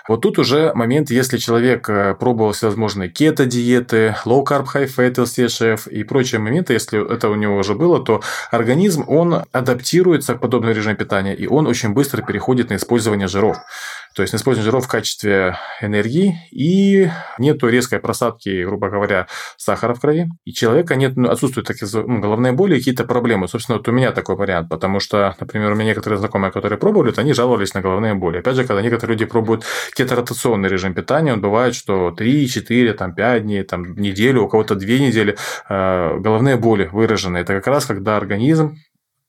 [0.07, 6.39] Вот тут уже момент, если человек э, пробовал всевозможные кето-диеты, low-carb, high-fat, LCHF и прочие
[6.39, 11.35] моменты, если это у него уже было, то организм, он адаптируется к подобному режиму питания,
[11.35, 13.57] и он очень быстро переходит на использование жиров.
[14.15, 19.93] То есть на использование жиров в качестве энергии, и нету резкой просадки, грубо говоря, сахара
[19.95, 20.27] в крови.
[20.45, 23.47] И человека нет, ну, отсутствуют такие ну, головные боли, какие-то проблемы.
[23.47, 27.13] Собственно, вот у меня такой вариант, потому что, например, у меня некоторые знакомые, которые пробовали,
[27.17, 28.37] они жаловались на головные боли.
[28.37, 29.65] Опять же, когда некоторые люди пробуют
[29.95, 34.75] кеторотационный режим питания, он бывает, что 3, 4, там, 5 дней, там, неделю, у кого-то
[34.75, 35.35] 2 недели
[35.69, 37.37] э, головные боли выражены.
[37.37, 38.77] Это как раз когда организм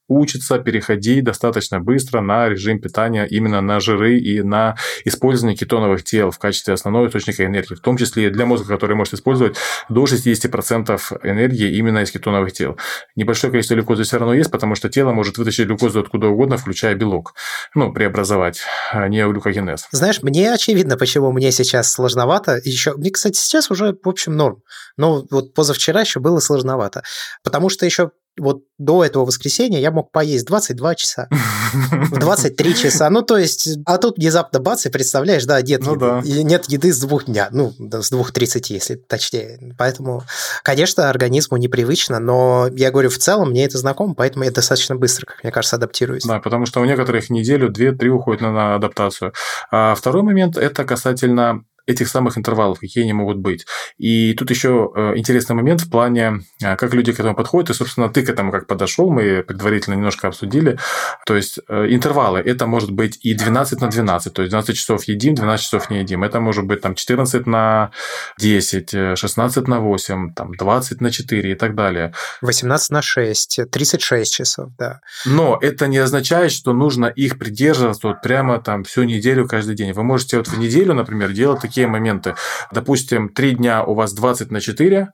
[0.09, 6.31] учится переходить достаточно быстро на режим питания именно на жиры и на использование кетоновых тел
[6.31, 9.57] в качестве основного источника энергии, в том числе для мозга, который может использовать
[9.89, 12.79] до 60% энергии именно из кетоновых тел.
[13.17, 16.95] Небольшое количество глюкозы все равно есть, потому что тело может вытащить глюкозу откуда угодно, включая
[16.95, 17.35] белок,
[17.75, 18.61] ну, преобразовать
[18.93, 19.89] а неоглюкогенез.
[19.91, 22.61] Знаешь, мне очевидно, почему мне сейчас сложновато.
[22.65, 24.63] Еще, мне, кстати, сейчас уже, в общем, норм.
[24.97, 27.03] Но вот позавчера еще было сложновато.
[27.43, 31.29] Потому что еще вот до этого воскресенья я мог поесть 22 часа,
[31.73, 33.09] в 23 часа.
[33.11, 36.21] Ну, то есть, а тут внезапно бац, и представляешь, да, нет, ну, еды, да.
[36.43, 39.75] нет еды с двух дня, ну, с двух тридцати, если точнее.
[39.79, 40.23] Поэтому,
[40.63, 45.27] конечно, организму непривычно, но я говорю, в целом мне это знакомо, поэтому я достаточно быстро,
[45.27, 46.25] как мне кажется, адаптируюсь.
[46.25, 49.33] Да, потому что у некоторых неделю, две, три уходит на, на адаптацию.
[49.71, 53.67] А второй момент– это касательно этих самых интервалов, какие они могут быть.
[53.99, 57.71] И тут еще э, интересный момент в плане, э, как люди к этому подходят.
[57.71, 60.79] И, собственно, ты к этому как подошел, мы предварительно немножко обсудили.
[61.27, 65.05] То есть, э, интервалы, это может быть и 12 на 12, то есть 12 часов
[65.05, 66.25] едим, 12 часов не едим.
[66.25, 67.91] Это может быть там 14 на
[68.39, 72.13] 10, 16 на 8, там 20 на 4 и так далее.
[72.41, 75.01] 18 на 6, 36 часов, да.
[75.27, 79.93] Но это не означает, что нужно их придерживаться вот прямо там всю неделю, каждый день.
[79.93, 82.37] Вы можете вот в неделю, например, делать такие такие моменты.
[82.71, 85.09] Допустим, три дня у вас 20 на 4,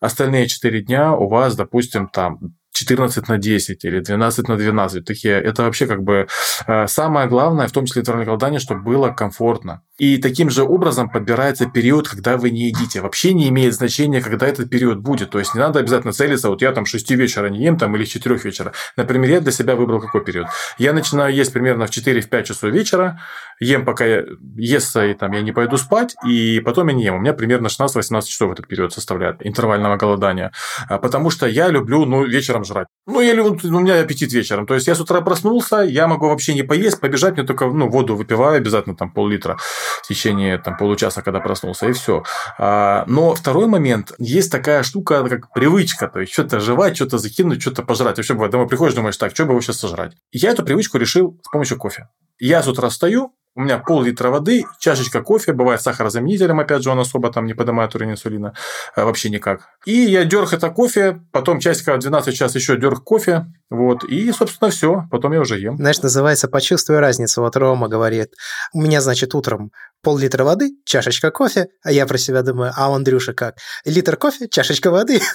[0.00, 5.04] остальные 4 дня у вас, допустим, там 14 на 10 или 12 на 12.
[5.04, 6.26] Такие, это вообще как бы
[6.66, 9.82] э, самое главное, в том числе интервальное голодание, чтобы было комфортно.
[9.98, 13.02] И таким же образом подбирается период, когда вы не едите.
[13.02, 15.30] Вообще не имеет значения, когда этот период будет.
[15.30, 18.04] То есть не надо обязательно целиться, вот я там 6 вечера не ем там, или
[18.04, 18.72] 4 вечера.
[18.96, 20.46] Например, я для себя выбрал какой период.
[20.78, 23.20] Я начинаю есть примерно в 4-5 часов вечера,
[23.60, 24.24] ем пока я
[24.56, 27.16] естся, и там я не пойду спать, и потом я не ем.
[27.16, 30.52] У меня примерно 16-18 часов этот период составляет интервального голодания.
[30.88, 32.86] А, потому что я люблю ну, вечером жрать.
[33.06, 34.66] Ну, или у меня аппетит вечером.
[34.66, 37.88] То есть я с утра проснулся, я могу вообще не поесть, побежать, мне только ну,
[37.88, 39.58] воду выпиваю обязательно там пол-литра
[40.02, 42.22] в течение там, получаса, когда проснулся, и все.
[42.58, 47.60] А, но второй момент, есть такая штука, как привычка, то есть что-то жевать, что-то закинуть,
[47.60, 48.16] что-то пожрать.
[48.16, 50.16] Вообще бывает, домой приходишь, думаешь, так, что бы его сейчас сожрать?
[50.32, 52.08] Я эту привычку решил с помощью кофе.
[52.38, 56.98] Я с утра встаю, у меня пол-литра воды, чашечка кофе, бывает сахарозаменителем, опять же, он
[56.98, 58.54] особо там не поднимает уровень инсулина,
[58.96, 59.68] э, вообще никак.
[59.84, 64.70] И я дерг это кофе, потом часика 12 час еще дерг кофе, вот, и, собственно,
[64.70, 65.76] все, потом я уже ем.
[65.76, 67.40] Знаешь, называется «Почувствуй разницу».
[67.40, 68.30] Вот Рома говорит,
[68.72, 69.70] у меня, значит, утром
[70.02, 73.56] пол-литра воды, чашечка кофе, а я про себя думаю, а у Андрюша как?
[73.84, 75.20] Литр кофе, чашечка воды.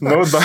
[0.00, 0.40] Ну да.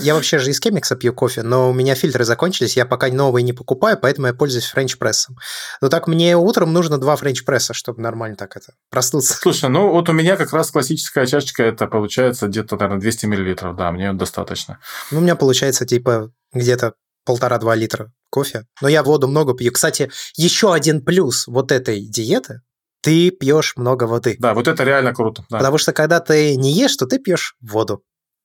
[0.00, 3.42] Я вообще же из кемикса пью кофе, но у меня фильтры закончились, я пока новые
[3.42, 5.36] не покупаю, поэтому я пользуюсь френч-прессом.
[5.80, 9.34] Но так мне утром нужно два френч-пресса, чтобы нормально так это проснуться.
[9.34, 13.76] Слушай, ну вот у меня как раз классическая чашечка, это получается где-то, наверное, 200 миллилитров,
[13.76, 14.78] да, мне достаточно.
[15.10, 18.66] Ну, у меня получается типа где-то полтора-два литра кофе.
[18.80, 19.72] Но я воду много пью.
[19.72, 22.62] Кстати, еще один плюс вот этой диеты
[23.00, 24.36] ты пьешь много воды.
[24.38, 25.44] Да, вот это реально круто.
[25.50, 25.58] Да.
[25.58, 28.02] Потому что когда ты не ешь, то ты пьешь воду.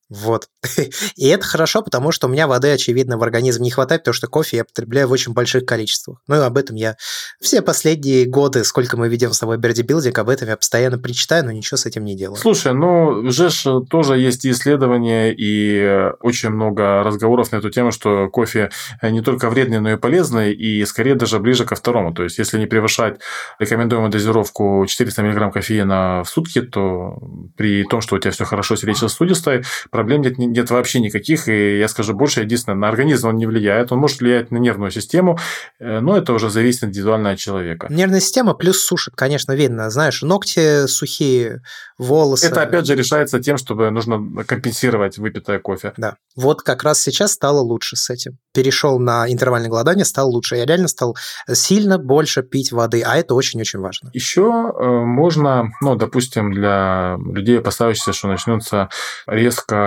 [0.10, 0.48] Вот.
[1.16, 4.28] И это хорошо, потому что у меня воды, очевидно, в организм не хватает, потому что
[4.28, 6.20] кофе я потребляю в очень больших количествах.
[6.28, 6.96] Ну и об этом я
[7.42, 11.52] все последние годы, сколько мы ведем с тобой бердибилдинг, об этом я постоянно причитаю, но
[11.52, 12.38] ничего с этим не делаю.
[12.38, 13.50] Слушай, ну, уже
[13.89, 18.70] тоже есть исследования и очень много разговоров на эту тему, что кофе
[19.02, 22.13] не только вредный, но и полезный, и скорее даже ближе ко второму.
[22.13, 23.20] То есть, если не превышать
[23.60, 27.18] рекомендуемую дозировку 400 мг кофеина в сутки, то
[27.56, 29.63] при том, что у тебя все хорошо с речи-сосудистой,
[29.94, 33.92] проблем нет, нет вообще никаких, и я скажу больше, единственное, на организм он не влияет,
[33.92, 35.40] он может влиять на нервную систему,
[35.80, 37.88] э, но это уже зависит индивидуально от человека.
[37.90, 41.62] Нервная система плюс сушит, конечно, видно, знаешь, ногти сухие,
[41.98, 42.48] волосы.
[42.48, 45.94] Это опять же решается тем, чтобы нужно компенсировать выпитое кофе.
[45.98, 46.16] Да.
[46.36, 48.38] Вот как раз сейчас стало лучше с этим.
[48.54, 50.56] Перешел на интервальное голодание, стал лучше.
[50.56, 51.16] Я реально стал
[51.52, 54.10] сильно больше пить воды, а это очень-очень важно.
[54.14, 58.90] Еще э, можно, ну, допустим, для людей, опасающихся, что начнется
[59.28, 59.83] резко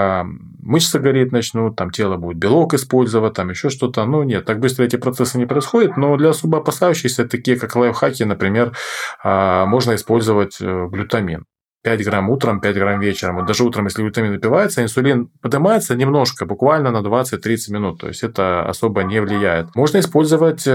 [0.67, 4.05] мышцы гореть начнут, там тело будет белок использовать, там еще что-то.
[4.05, 8.25] Ну, нет, так быстро эти процессы не происходят, но для особо опасающихся, такие как лайфхаки,
[8.25, 8.77] например,
[9.23, 11.45] а, можно использовать э, глютамин.
[11.87, 13.37] 5 грамм утром, 5 грамм вечером.
[13.37, 18.01] Вот даже утром, если витамин выпивается, инсулин поднимается немножко, буквально на 20-30 минут.
[18.01, 19.77] То есть это особо не влияет.
[19.77, 20.71] Можно использовать э,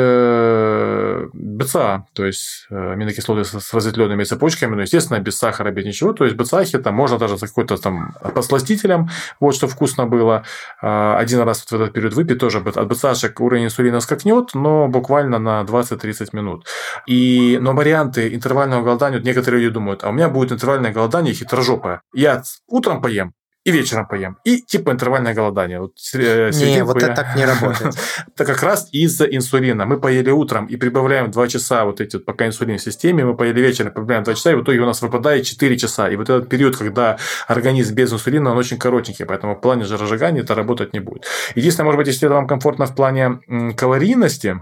[1.34, 6.14] БЦА, то есть э, аминокислоты с разветвленными цепочками, но, естественно, без сахара, без ничего.
[6.14, 10.44] То есть БЦАхи там можно даже с какой-то там посластителем, вот что вкусно было.
[10.82, 15.40] А, один раз в этот период выпить тоже от БЦАшек уровень инсулина скакнет, но буквально
[15.40, 16.66] на 20-30 минут.
[17.08, 21.34] И, но варианты интервального голодания, вот некоторые люди думают, а у меня будет интервальное голодание
[21.34, 22.02] хитрожопое.
[22.14, 24.38] Я утром поем, и вечером поем.
[24.44, 25.80] И типа интервальное голодание.
[25.80, 27.96] Вот, э, не, вот это так не работает.
[28.36, 29.86] Это как раз из-за инсулина.
[29.86, 33.36] Мы поели утром и прибавляем 2 часа вот эти вот, пока инсулин в системе, мы
[33.36, 36.10] поели вечером, прибавляем 2 часа, и в итоге у нас выпадает 4 часа.
[36.10, 40.42] И вот этот период, когда организм без инсулина, он очень коротенький, поэтому в плане жиросжигания
[40.42, 41.26] это работать не будет.
[41.56, 43.40] Единственное, может быть, если это вам комфортно в плане
[43.78, 44.62] калорийности,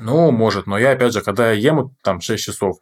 [0.00, 2.78] ну, может, но я, опять же, когда я ем там 6 часов,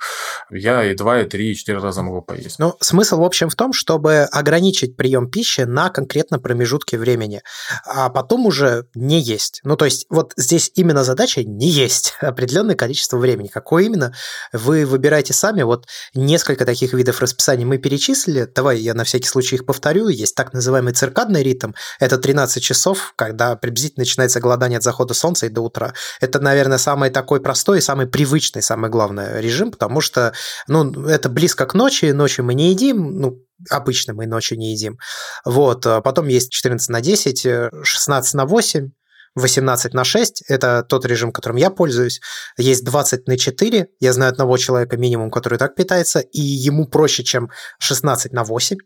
[0.50, 2.58] я и 2, и 3, и 4 раза могу поесть.
[2.58, 7.42] Ну, смысл, в общем, в том, чтобы ограничить прием пищи на конкретно промежутке времени,
[7.84, 9.60] а потом уже не есть.
[9.64, 13.48] Ну, то есть, вот здесь именно задача не есть определенное количество времени.
[13.48, 14.14] Какое именно,
[14.52, 15.62] вы выбираете сами.
[15.62, 18.48] Вот несколько таких видов расписания мы перечислили.
[18.54, 20.08] Давай я на всякий случай их повторю.
[20.08, 21.72] Есть так называемый циркадный ритм.
[21.98, 25.94] Это 13 часов, когда приблизительно начинается голодание от захода солнца и до утра.
[26.20, 30.32] Это, наверное, самое самый такой простой и самый привычный, самое главное, режим, потому что
[30.68, 33.38] ну, это близко к ночи, ночью мы не едим, ну,
[33.70, 34.98] обычно мы ночью не едим.
[35.44, 37.46] Вот, а потом есть 14 на 10,
[37.82, 38.90] 16 на 8,
[39.34, 42.20] 18 на 6– это тот режим, которым я пользуюсь.
[42.58, 43.86] Есть 20 на 4.
[44.00, 48.76] Я знаю одного человека минимум, который так питается, и ему проще, чем 16 на 8.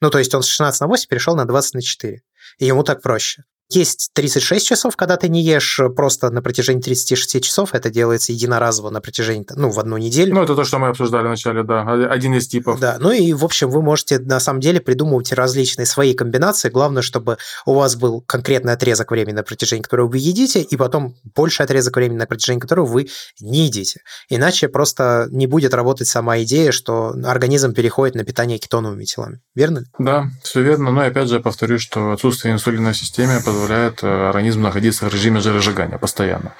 [0.00, 2.20] Ну, то есть он с 16 на 8 перешел на 20 на 4.
[2.58, 3.44] И ему так проще.
[3.74, 7.74] Есть 36 часов, когда ты не ешь просто на протяжении 36 часов.
[7.74, 10.34] Это делается единоразово на протяжении, ну, в одну неделю.
[10.34, 11.82] Ну, это то, что мы обсуждали вначале, да.
[12.10, 12.78] Один из типов.
[12.78, 16.68] Да, ну и, в общем, вы можете на самом деле придумывать различные свои комбинации.
[16.68, 21.16] Главное, чтобы у вас был конкретный отрезок времени, на протяжении которого вы едите, и потом
[21.34, 23.08] больше отрезок времени, на протяжении которого вы
[23.40, 24.02] не едите.
[24.28, 29.40] Иначе просто не будет работать сама идея, что организм переходит на питание кетоновыми телами.
[29.54, 29.84] Верно?
[29.98, 30.90] Да, все верно.
[30.90, 35.06] Но опять же, я повторю, что отсутствие инсулина в системе позволяет позволяет э, организму находиться
[35.06, 36.54] в режиме жиросжигания постоянно.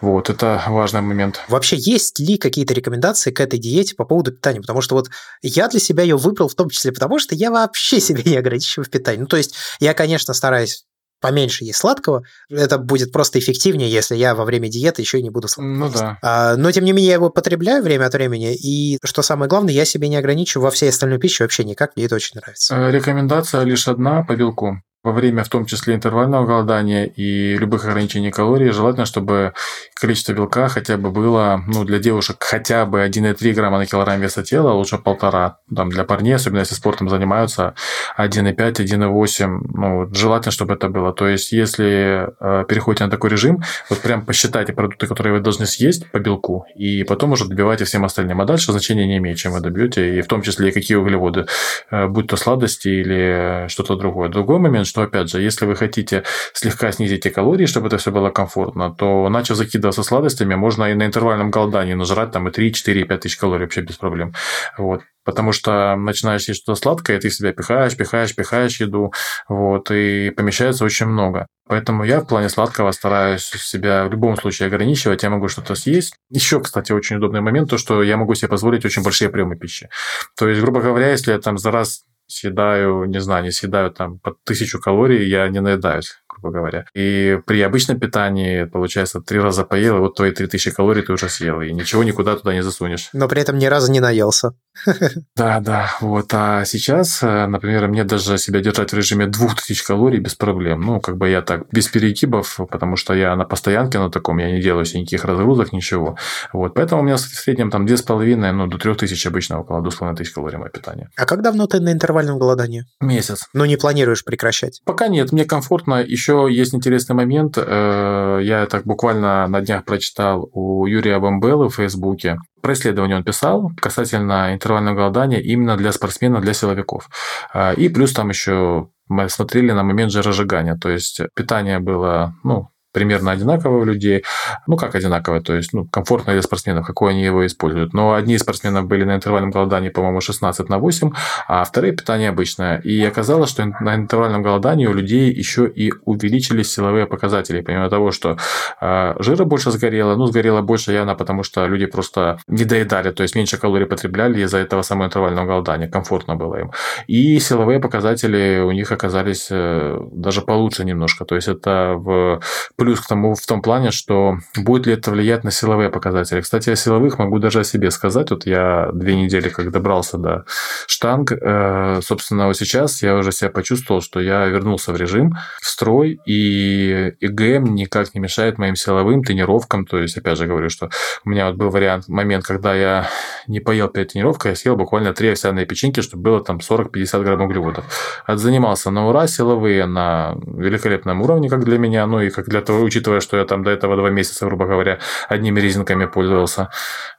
[0.00, 1.40] Вот, это важный момент.
[1.48, 4.60] Вообще, есть ли какие-то рекомендации к этой диете по поводу питания?
[4.60, 5.10] Потому что вот
[5.42, 8.86] я для себя ее выбрал в том числе потому, что я вообще себя не ограничиваю
[8.86, 9.20] в питании.
[9.20, 10.84] Ну, то есть я, конечно, стараюсь
[11.20, 15.30] поменьше есть сладкого, это будет просто эффективнее, если я во время диеты еще и не
[15.30, 15.74] буду сладкого.
[15.74, 16.18] Ну да.
[16.22, 19.74] А, но, тем не менее, я его потребляю время от времени, и, что самое главное,
[19.74, 22.74] я себе не ограничиваю во всей остальной пище вообще никак, мне это очень нравится.
[22.74, 27.84] Э, рекомендация лишь одна по белку во время в том числе интервального голодания и любых
[27.84, 29.54] ограничений калорий желательно, чтобы
[29.94, 34.42] количество белка хотя бы было ну, для девушек хотя бы 1,3 грамма на килограмм веса
[34.42, 35.58] тела, лучше полтора.
[35.74, 37.74] Там, для парней, особенно если спортом занимаются,
[38.18, 39.60] 1,5, 1,8.
[39.74, 41.12] Ну, желательно, чтобы это было.
[41.12, 45.66] То есть, если э, переходите на такой режим, вот прям посчитайте продукты, которые вы должны
[45.66, 48.40] съесть по белку, и потом уже добивайте всем остальным.
[48.40, 51.46] А дальше значения не имеет, чем вы добьете, и в том числе и какие углеводы,
[51.90, 54.28] э, будь то сладости или что-то другое.
[54.28, 58.10] Другой момент, что, опять же, если вы хотите слегка снизить эти калории, чтобы это все
[58.10, 62.74] было комфортно, то начав закидываться сладостями, можно и на интервальном голодании нажрать там и 3,
[62.74, 64.34] 4, 5 тысяч калорий вообще без проблем.
[64.76, 65.02] Вот.
[65.24, 69.12] Потому что начинаешь есть что-то сладкое, ты в себя пихаешь, пихаешь, пихаешь еду,
[69.48, 71.46] вот, и помещается очень много.
[71.68, 76.14] Поэтому я в плане сладкого стараюсь себя в любом случае ограничивать, я могу что-то съесть.
[76.30, 79.88] Еще, кстати, очень удобный момент, то, что я могу себе позволить очень большие приемы пищи.
[80.36, 84.18] То есть, грубо говоря, если я там за раз съедаю, не знаю, не съедаю там
[84.18, 86.84] под тысячу калорий, я не наедаюсь грубо говоря.
[86.94, 91.28] И при обычном питании, получается, три раза поел, и вот твои 3000 калорий ты уже
[91.28, 93.10] съел, и ничего никуда туда не засунешь.
[93.12, 94.52] Но при этом ни разу не наелся.
[95.36, 96.32] Да, да, вот.
[96.34, 100.82] А сейчас, э, например, мне даже себя держать в режиме 2000 калорий без проблем.
[100.82, 104.50] Ну, как бы я так, без перегибов, потому что я на постоянке на таком, я
[104.50, 106.16] не делаю себе никаких разгрузок, ничего.
[106.52, 106.74] Вот.
[106.74, 110.70] Поэтому у меня в среднем там 2,5, ну, до 3000 обычно, около 2500 калорий мое
[110.70, 111.08] питание.
[111.16, 112.84] А как давно ты на интервальном голодании?
[113.00, 113.48] Месяц.
[113.54, 114.80] Ну, не планируешь прекращать?
[114.84, 116.02] Пока нет, мне комфортно.
[116.02, 117.56] Еще есть интересный момент.
[117.56, 122.38] Э, я так буквально на днях прочитал у Юрия Бомбелы в Фейсбуке.
[122.60, 127.08] Про исследование он писал касательно интервального голодания именно для спортсменов, для силовиков.
[127.54, 130.76] Э, и плюс там еще мы смотрели на момент жиросжигания.
[130.76, 134.24] То есть питание было, ну, примерно одинаковое у людей.
[134.66, 137.92] Ну, как одинаковое, то есть ну, комфортно для спортсменов, какой они его используют.
[137.92, 141.10] Но одни из спортсменов были на интервальном голодании, по-моему, 16 на 8,
[141.48, 142.78] а вторые питание обычное.
[142.78, 147.60] И оказалось, что на интервальном голодании у людей еще и увеличились силовые показатели.
[147.60, 148.36] Помимо того, что
[148.80, 153.22] э, жира больше сгорело, ну, сгорело больше явно, потому что люди просто не доедали, то
[153.22, 155.88] есть меньше калорий потребляли из-за этого самого интервального голодания.
[155.88, 156.70] Комфортно было им.
[157.06, 161.24] И силовые показатели у них оказались э, даже получше немножко.
[161.24, 162.40] То есть это в
[162.80, 166.40] плюс к тому в том плане, что будет ли это влиять на силовые показатели.
[166.40, 168.30] Кстати, о силовых могу даже о себе сказать.
[168.30, 170.46] Вот я две недели, как добрался до
[170.86, 175.66] штанг, э, собственно, вот сейчас я уже себя почувствовал, что я вернулся в режим, в
[175.66, 179.84] строй, и ИГМ никак не мешает моим силовым тренировкам.
[179.84, 180.88] То есть, опять же говорю, что
[181.26, 183.06] у меня вот был вариант, момент, когда я
[183.46, 187.42] не поел перед тренировкой, я съел буквально три овсяные печеньки, чтобы было там 40-50 грамм
[187.42, 187.84] углеводов.
[188.24, 193.20] Отзанимался на ура, силовые на великолепном уровне, как для меня, ну и как для учитывая,
[193.20, 194.98] что я там до этого два месяца, грубо говоря,
[195.28, 196.70] одними резинками пользовался.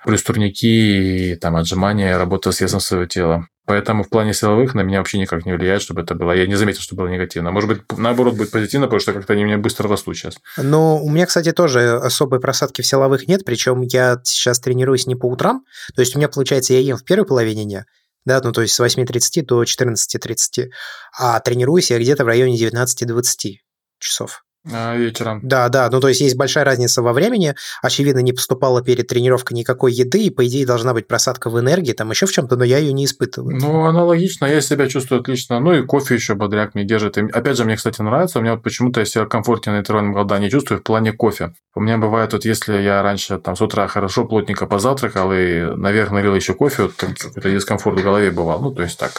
[0.05, 3.47] Плюс турники и там отжимания, работа с весом своего тела.
[3.65, 6.31] Поэтому в плане силовых на меня вообще никак не влияет, чтобы это было.
[6.31, 7.51] Я не заметил, что было негативно.
[7.51, 10.35] Может быть, наоборот, будет позитивно, потому что как-то они меня быстро растут сейчас.
[10.57, 15.15] Ну, у меня, кстати, тоже особой просадки в силовых нет, причем я сейчас тренируюсь не
[15.15, 15.63] по утрам.
[15.95, 17.85] То есть у меня, получается, я ем в первой половине дня,
[18.25, 20.69] да, ну то есть с 8.30 до 14.30,
[21.17, 23.57] а тренируюсь я где-то в районе 19-20
[23.99, 24.43] часов.
[24.71, 25.39] А, вечером.
[25.41, 27.55] Да, да, ну то есть есть большая разница во времени.
[27.81, 31.93] Очевидно, не поступало перед тренировкой никакой еды, и по идее должна быть просадка в энергии,
[31.93, 33.57] там еще в чем-то, но я ее не испытываю.
[33.57, 35.59] Ну, аналогично, я себя чувствую отлично.
[35.59, 37.17] Ну и кофе еще бодряк мне держит.
[37.17, 40.13] И, опять же, мне, кстати, нравится, у меня вот почему-то я себя комфортнее на интервальном
[40.13, 41.53] голодании чувствую в плане кофе.
[41.73, 46.11] У меня бывает вот, если я раньше там с утра хорошо плотненько позавтракал и наверх
[46.11, 48.61] налил еще кофе, вот какой-то дискомфорт в голове бывал.
[48.61, 49.13] Ну, то есть так,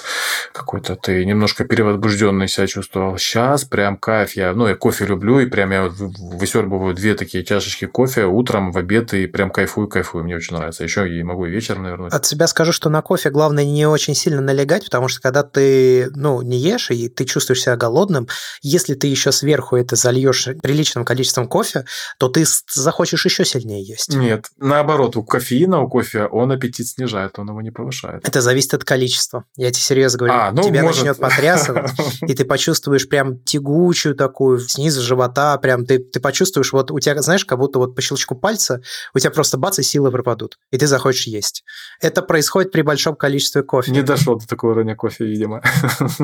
[0.53, 3.17] какой-то ты немножко перевозбужденный себя чувствовал.
[3.17, 4.37] Сейчас прям кайф.
[4.37, 8.73] Я, ну, я кофе люблю, люблю, и прям я высербываю две такие чашечки кофе утром,
[8.73, 10.85] в обед, и прям кайфую, кайфую, мне очень нравится.
[10.85, 12.13] Еще и могу и вечером навернуть.
[12.13, 16.11] От себя скажу, что на кофе главное не очень сильно налегать, потому что когда ты,
[16.15, 18.29] ну, не ешь, и ты чувствуешь себя голодным,
[18.63, 21.85] если ты еще сверху это зальешь приличным количеством кофе,
[22.19, 24.15] то ты захочешь еще сильнее есть.
[24.15, 28.27] Нет, наоборот, у кофеина, у кофе он аппетит снижает, он его не повышает.
[28.27, 29.45] Это зависит от количества.
[29.57, 30.35] Я тебе серьезно говорю.
[30.35, 31.03] А, ну, Тебя может...
[31.03, 31.91] начнет потрясывать,
[32.23, 36.99] и ты почувствуешь прям тягучую такую снизу живота живота, прям ты, ты почувствуешь, вот у
[37.01, 38.81] тебя, знаешь, как будто вот по щелчку пальца
[39.15, 41.65] у тебя просто бац, и силы пропадут, и ты захочешь есть.
[42.01, 43.93] Это происходит при большом количестве кофе.
[43.93, 45.63] Не дошел до такого уровня кофе, видимо.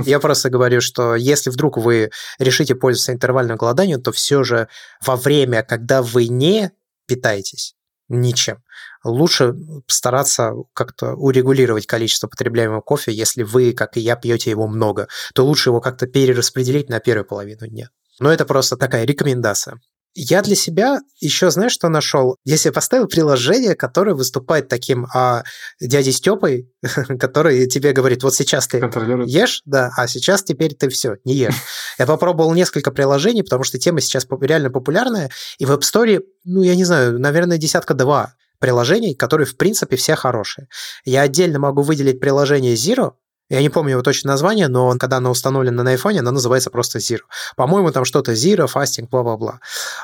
[0.07, 4.69] Я просто говорю, что если вдруг вы решите пользоваться интервальным голоданием, то все же
[5.05, 6.73] во время, когда вы не
[7.07, 7.75] питаетесь
[8.09, 8.63] ничем,
[9.05, 9.55] лучше
[9.87, 13.13] стараться как-то урегулировать количество потребляемого кофе.
[13.13, 17.27] Если вы, как и я, пьете его много, то лучше его как-то перераспределить на первую
[17.27, 17.91] половину дня.
[18.21, 19.79] Но это просто такая рекомендация.
[20.15, 22.37] Я для себя еще, знаешь, что нашел?
[22.45, 25.45] Я себе поставил приложение, которое выступает таким а,
[25.81, 26.73] дядей Степой,
[27.21, 28.79] который тебе говорит, вот сейчас ты
[29.27, 31.55] ешь, да, а сейчас теперь ты все, не ешь.
[31.99, 36.63] Я попробовал несколько приложений, потому что тема сейчас реально популярная, и в App Store, ну,
[36.63, 40.67] я не знаю, наверное, десятка два приложений, которые, в принципе, все хорошие.
[41.05, 43.13] Я отдельно могу выделить приложение Zero,
[43.51, 46.99] я не помню его точное название, но когда оно установлено на iPhone, оно называется просто
[46.99, 47.23] Zero.
[47.57, 49.61] По-моему, там что-то Zero, фастинг, бла-бла-бла.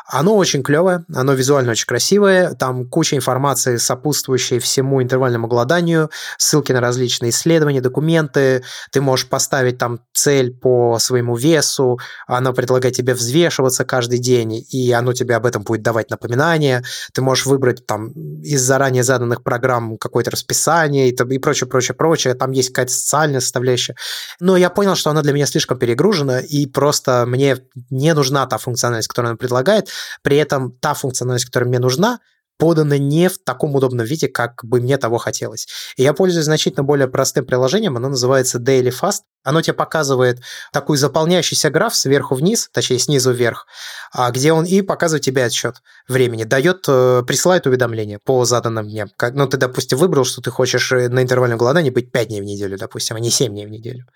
[0.06, 6.72] Оно очень клевое, оно визуально очень красивое, там куча информации, сопутствующей всему интервальному голоданию, ссылки
[6.72, 13.12] на различные исследования, документы, ты можешь поставить там цель по своему весу, оно предлагает тебе
[13.12, 16.82] взвешиваться каждый день, и оно тебе об этом будет давать напоминания,
[17.12, 22.34] ты можешь выбрать там из заранее заданных программ какое-то расписание и, и прочее, прочее, прочее,
[22.34, 23.96] там есть какая-то социальная визуальная составляющая.
[24.40, 27.58] Но я понял, что она для меня слишком перегружена, и просто мне
[27.90, 29.88] не нужна та функциональность, которую она предлагает.
[30.22, 32.20] При этом та функциональность, которая мне нужна,
[32.58, 35.66] подано не в таком удобном виде, как бы мне того хотелось.
[35.96, 39.22] И я пользуюсь значительно более простым приложением, оно называется Daily Fast.
[39.46, 40.40] Оно тебе показывает
[40.72, 43.66] такой заполняющийся граф сверху вниз, точнее снизу вверх,
[44.10, 49.10] а где он и показывает тебе отсчет времени, дает, э, присылает уведомления по заданным дням.
[49.18, 52.40] Как, ну, ты, допустим, выбрал, что ты хочешь э, на интервальном голодании быть 5 дней
[52.40, 54.06] в неделю, допустим, а не 7 дней в неделю.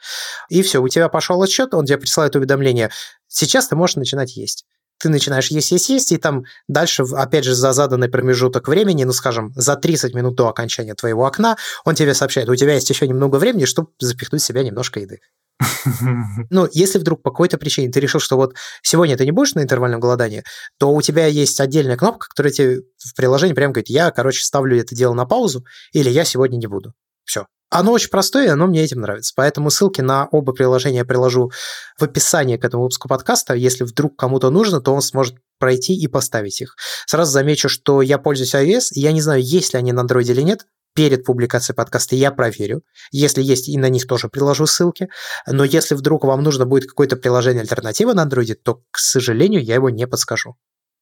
[0.48, 2.90] И все, у тебя пошел отсчет, он тебе присылает уведомление.
[3.26, 4.64] Сейчас ты можешь начинать есть
[4.98, 9.12] ты начинаешь есть, есть, есть, и там дальше, опять же, за заданный промежуток времени, ну,
[9.12, 13.06] скажем, за 30 минут до окончания твоего окна, он тебе сообщает, у тебя есть еще
[13.06, 15.20] немного времени, чтобы запихнуть в себя немножко еды.
[16.50, 19.62] Ну, если вдруг по какой-то причине ты решил, что вот сегодня ты не будешь на
[19.62, 20.44] интервальном голодании,
[20.78, 24.78] то у тебя есть отдельная кнопка, которая тебе в приложении прямо говорит, я, короче, ставлю
[24.78, 26.94] это дело на паузу, или я сегодня не буду.
[27.24, 27.46] Все.
[27.70, 29.32] Оно очень простое, оно мне этим нравится.
[29.36, 31.50] Поэтому ссылки на оба приложения я приложу
[31.98, 33.54] в описании к этому выпуску подкаста.
[33.54, 36.76] Если вдруг кому-то нужно, то он сможет пройти и поставить их.
[37.06, 40.24] Сразу замечу, что я пользуюсь iOS, и я не знаю, есть ли они на Android
[40.24, 40.66] или нет.
[40.94, 42.82] Перед публикацией подкаста я проверю.
[43.12, 45.08] Если есть, и на них тоже приложу ссылки.
[45.46, 49.74] Но если вдруг вам нужно будет какое-то приложение альтернатива на Android, то, к сожалению, я
[49.74, 50.56] его не подскажу.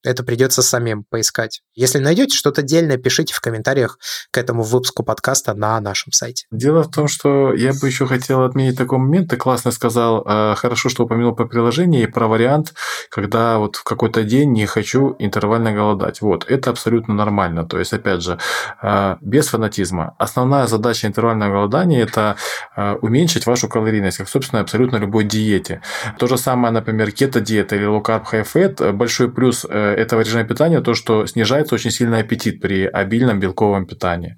[0.07, 1.63] Это придется самим поискать.
[1.75, 3.99] Если найдете что-то отдельное, пишите в комментариях
[4.31, 6.47] к этому выпуску подкаста на нашем сайте.
[6.53, 9.31] Дело в том, что я бы еще хотел отметить такой момент.
[9.31, 12.75] Ты классно сказал, а, хорошо, что упомянул по приложению и про вариант,
[13.11, 16.21] когда вот в какой-то день не хочу интервально голодать.
[16.21, 17.67] Вот, это абсолютно нормально.
[17.67, 18.39] То есть, опять же,
[18.81, 20.15] а, без фанатизма.
[20.19, 22.37] Основная задача интервального голодания– это
[22.77, 25.83] а, уменьшить вашу калорийность, как, собственно, абсолютно любой диете.
[26.19, 28.93] То же самое, например, кето-диета или low carb high fat.
[28.93, 33.87] Большой плюс э, этого режима питания то, что снижается очень сильный аппетит при обильном белковом
[33.87, 34.37] питании.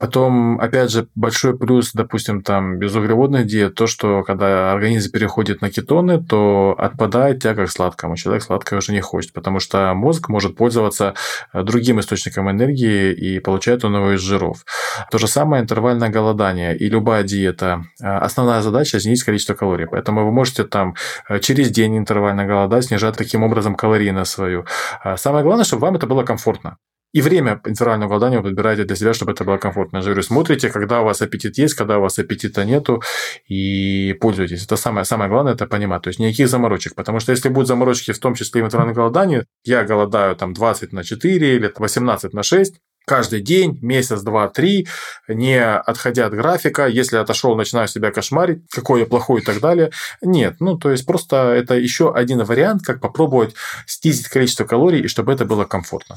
[0.00, 5.70] Потом, опять же, большой плюс, допустим, там безуглеводных диет, то, что когда организм переходит на
[5.70, 8.16] кетоны, то отпадает тяга к сладкому.
[8.16, 11.14] Человек сладкое уже не хочет, потому что мозг может пользоваться
[11.52, 14.64] э, другим источником энергии и получает он его из жиров.
[15.10, 17.84] То же самое интервальное голодание и любая диета.
[18.02, 19.86] Э, основная задача– снизить количество калорий.
[19.86, 20.94] Поэтому вы можете там
[21.28, 24.66] э, через день интервально голодать, снижать таким образом калорийность свою.
[25.02, 26.78] А самое главное, чтобы вам это было комфортно.
[27.16, 29.98] И время интервального голодания вы подбираете для себя, чтобы это было комфортно.
[29.98, 33.02] Я же говорю, смотрите, когда у вас аппетит есть, когда у вас аппетита нету,
[33.48, 34.64] и пользуйтесь.
[34.64, 36.02] Это самое, самое главное, это понимать.
[36.02, 36.94] То есть, никаких заморочек.
[36.94, 40.52] Потому что если будут заморочки, в том числе и в интервальном голодании, я голодаю там
[40.52, 42.74] 20 на 4 или 18 на 6,
[43.06, 44.86] каждый день, месяц, два, три,
[45.28, 46.86] не отходя от графика.
[46.86, 49.90] Если отошел, начинаю себя кошмарить, какой я плохой и так далее.
[50.20, 53.54] Нет, ну, то есть, просто это еще один вариант, как попробовать
[53.86, 56.16] снизить количество калорий, и чтобы это было комфортно.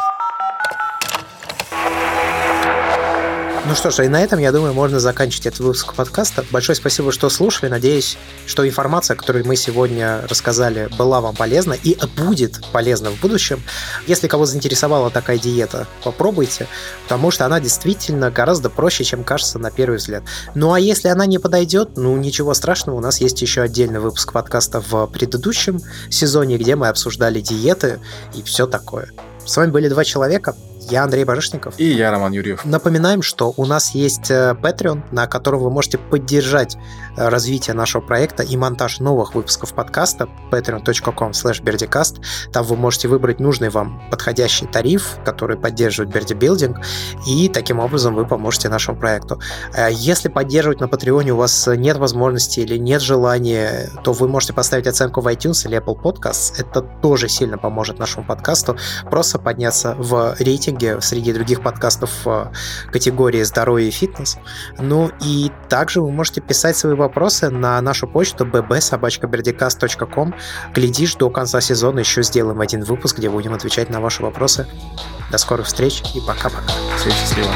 [3.70, 6.44] Ну что ж, и на этом, я думаю, можно заканчивать этот выпуск подкаста.
[6.50, 7.70] Большое спасибо, что слушали.
[7.70, 8.18] Надеюсь,
[8.48, 13.62] что информация, которую мы сегодня рассказали, была вам полезна и будет полезна в будущем.
[14.08, 16.66] Если кого заинтересовала такая диета, попробуйте,
[17.04, 20.24] потому что она действительно гораздо проще, чем кажется на первый взгляд.
[20.56, 24.34] Ну а если она не подойдет, ну ничего страшного, у нас есть еще отдельный выпуск
[24.34, 28.00] подкаста в предыдущем сезоне, где мы обсуждали диеты
[28.34, 29.10] и все такое.
[29.46, 30.56] С вами были два человека.
[30.90, 31.76] Я Андрей Барышников.
[31.78, 32.66] И я Роман Юрьев.
[32.66, 36.78] Напоминаем, что у нас есть э, Patreon, на котором вы можете поддержать
[37.16, 42.12] э, развитие нашего проекта и монтаж новых выпусков подкаста patreon.com slash
[42.52, 46.78] Там вы можете выбрать нужный вам подходящий тариф, который поддерживает Берди Билдинг,
[47.28, 49.40] и таким образом вы поможете нашему проекту.
[49.76, 54.54] Э, если поддерживать на Патреоне у вас нет возможности или нет желания, то вы можете
[54.54, 56.54] поставить оценку в iTunes или Apple Podcasts.
[56.58, 58.76] Это тоже сильно поможет нашему подкасту
[59.10, 62.52] просто подняться в рейтинге рейтинге среди других подкастов в
[62.92, 64.38] категории «Здоровье и фитнес».
[64.78, 70.36] Ну и также вы можете писать свои вопросы на нашу почту bb.sobachkaberdicast.com.
[70.74, 74.68] Глядишь, до конца сезона еще сделаем один выпуск, где будем отвечать на ваши вопросы.
[75.32, 76.72] До скорых встреч и пока-пока.
[76.98, 77.50] Всем счастливо.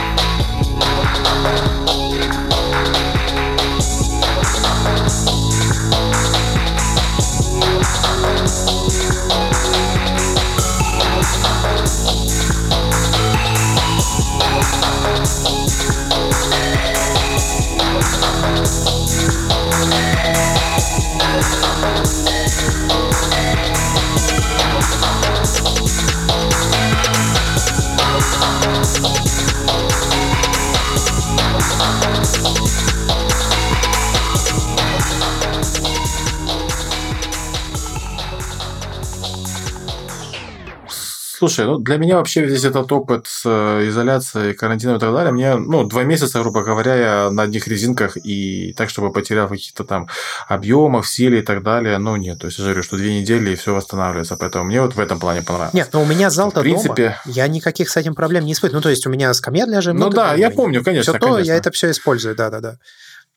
[41.44, 45.34] Слушай, ну для меня вообще весь этот опыт с э, изоляцией, карантином и так далее,
[45.34, 49.84] мне, ну, два месяца, грубо говоря, я на одних резинках и так, чтобы потерял каких-то
[49.84, 50.08] там
[50.48, 52.39] объемах, силе и так далее, ну, нет.
[52.39, 54.38] То есть, я говорю, что две недели и все восстанавливается.
[54.38, 55.74] Поэтому мне вот в этом плане понравилось.
[55.74, 57.18] Нет, ну у меня зал-то в принципе...
[57.26, 57.36] дома.
[57.36, 58.78] Я никаких с этим проблем не испытываю.
[58.78, 59.98] Ну, то есть, у меня скамья для жим.
[59.98, 61.12] Ну, да, я помню, конечно.
[61.12, 62.78] Все то, я это все использую, да-да-да.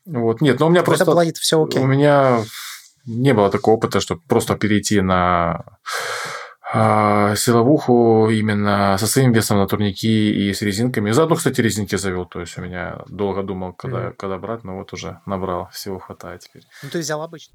[0.04, 1.02] Вот, нет, но у меня в просто...
[1.02, 1.82] этом плане все окей.
[1.82, 2.44] У меня
[3.04, 5.64] не было такого опыта, чтобы просто перейти на
[6.72, 11.12] силовуху именно со своим весом на турники и с резинками.
[11.12, 12.26] Заодно, кстати, резинки завел.
[12.26, 14.14] То есть у меня долго думал, когда, mm-hmm.
[14.14, 16.64] когда брать, но вот уже набрал, всего хватает теперь.
[16.82, 17.44] Ну, ты взял обычно.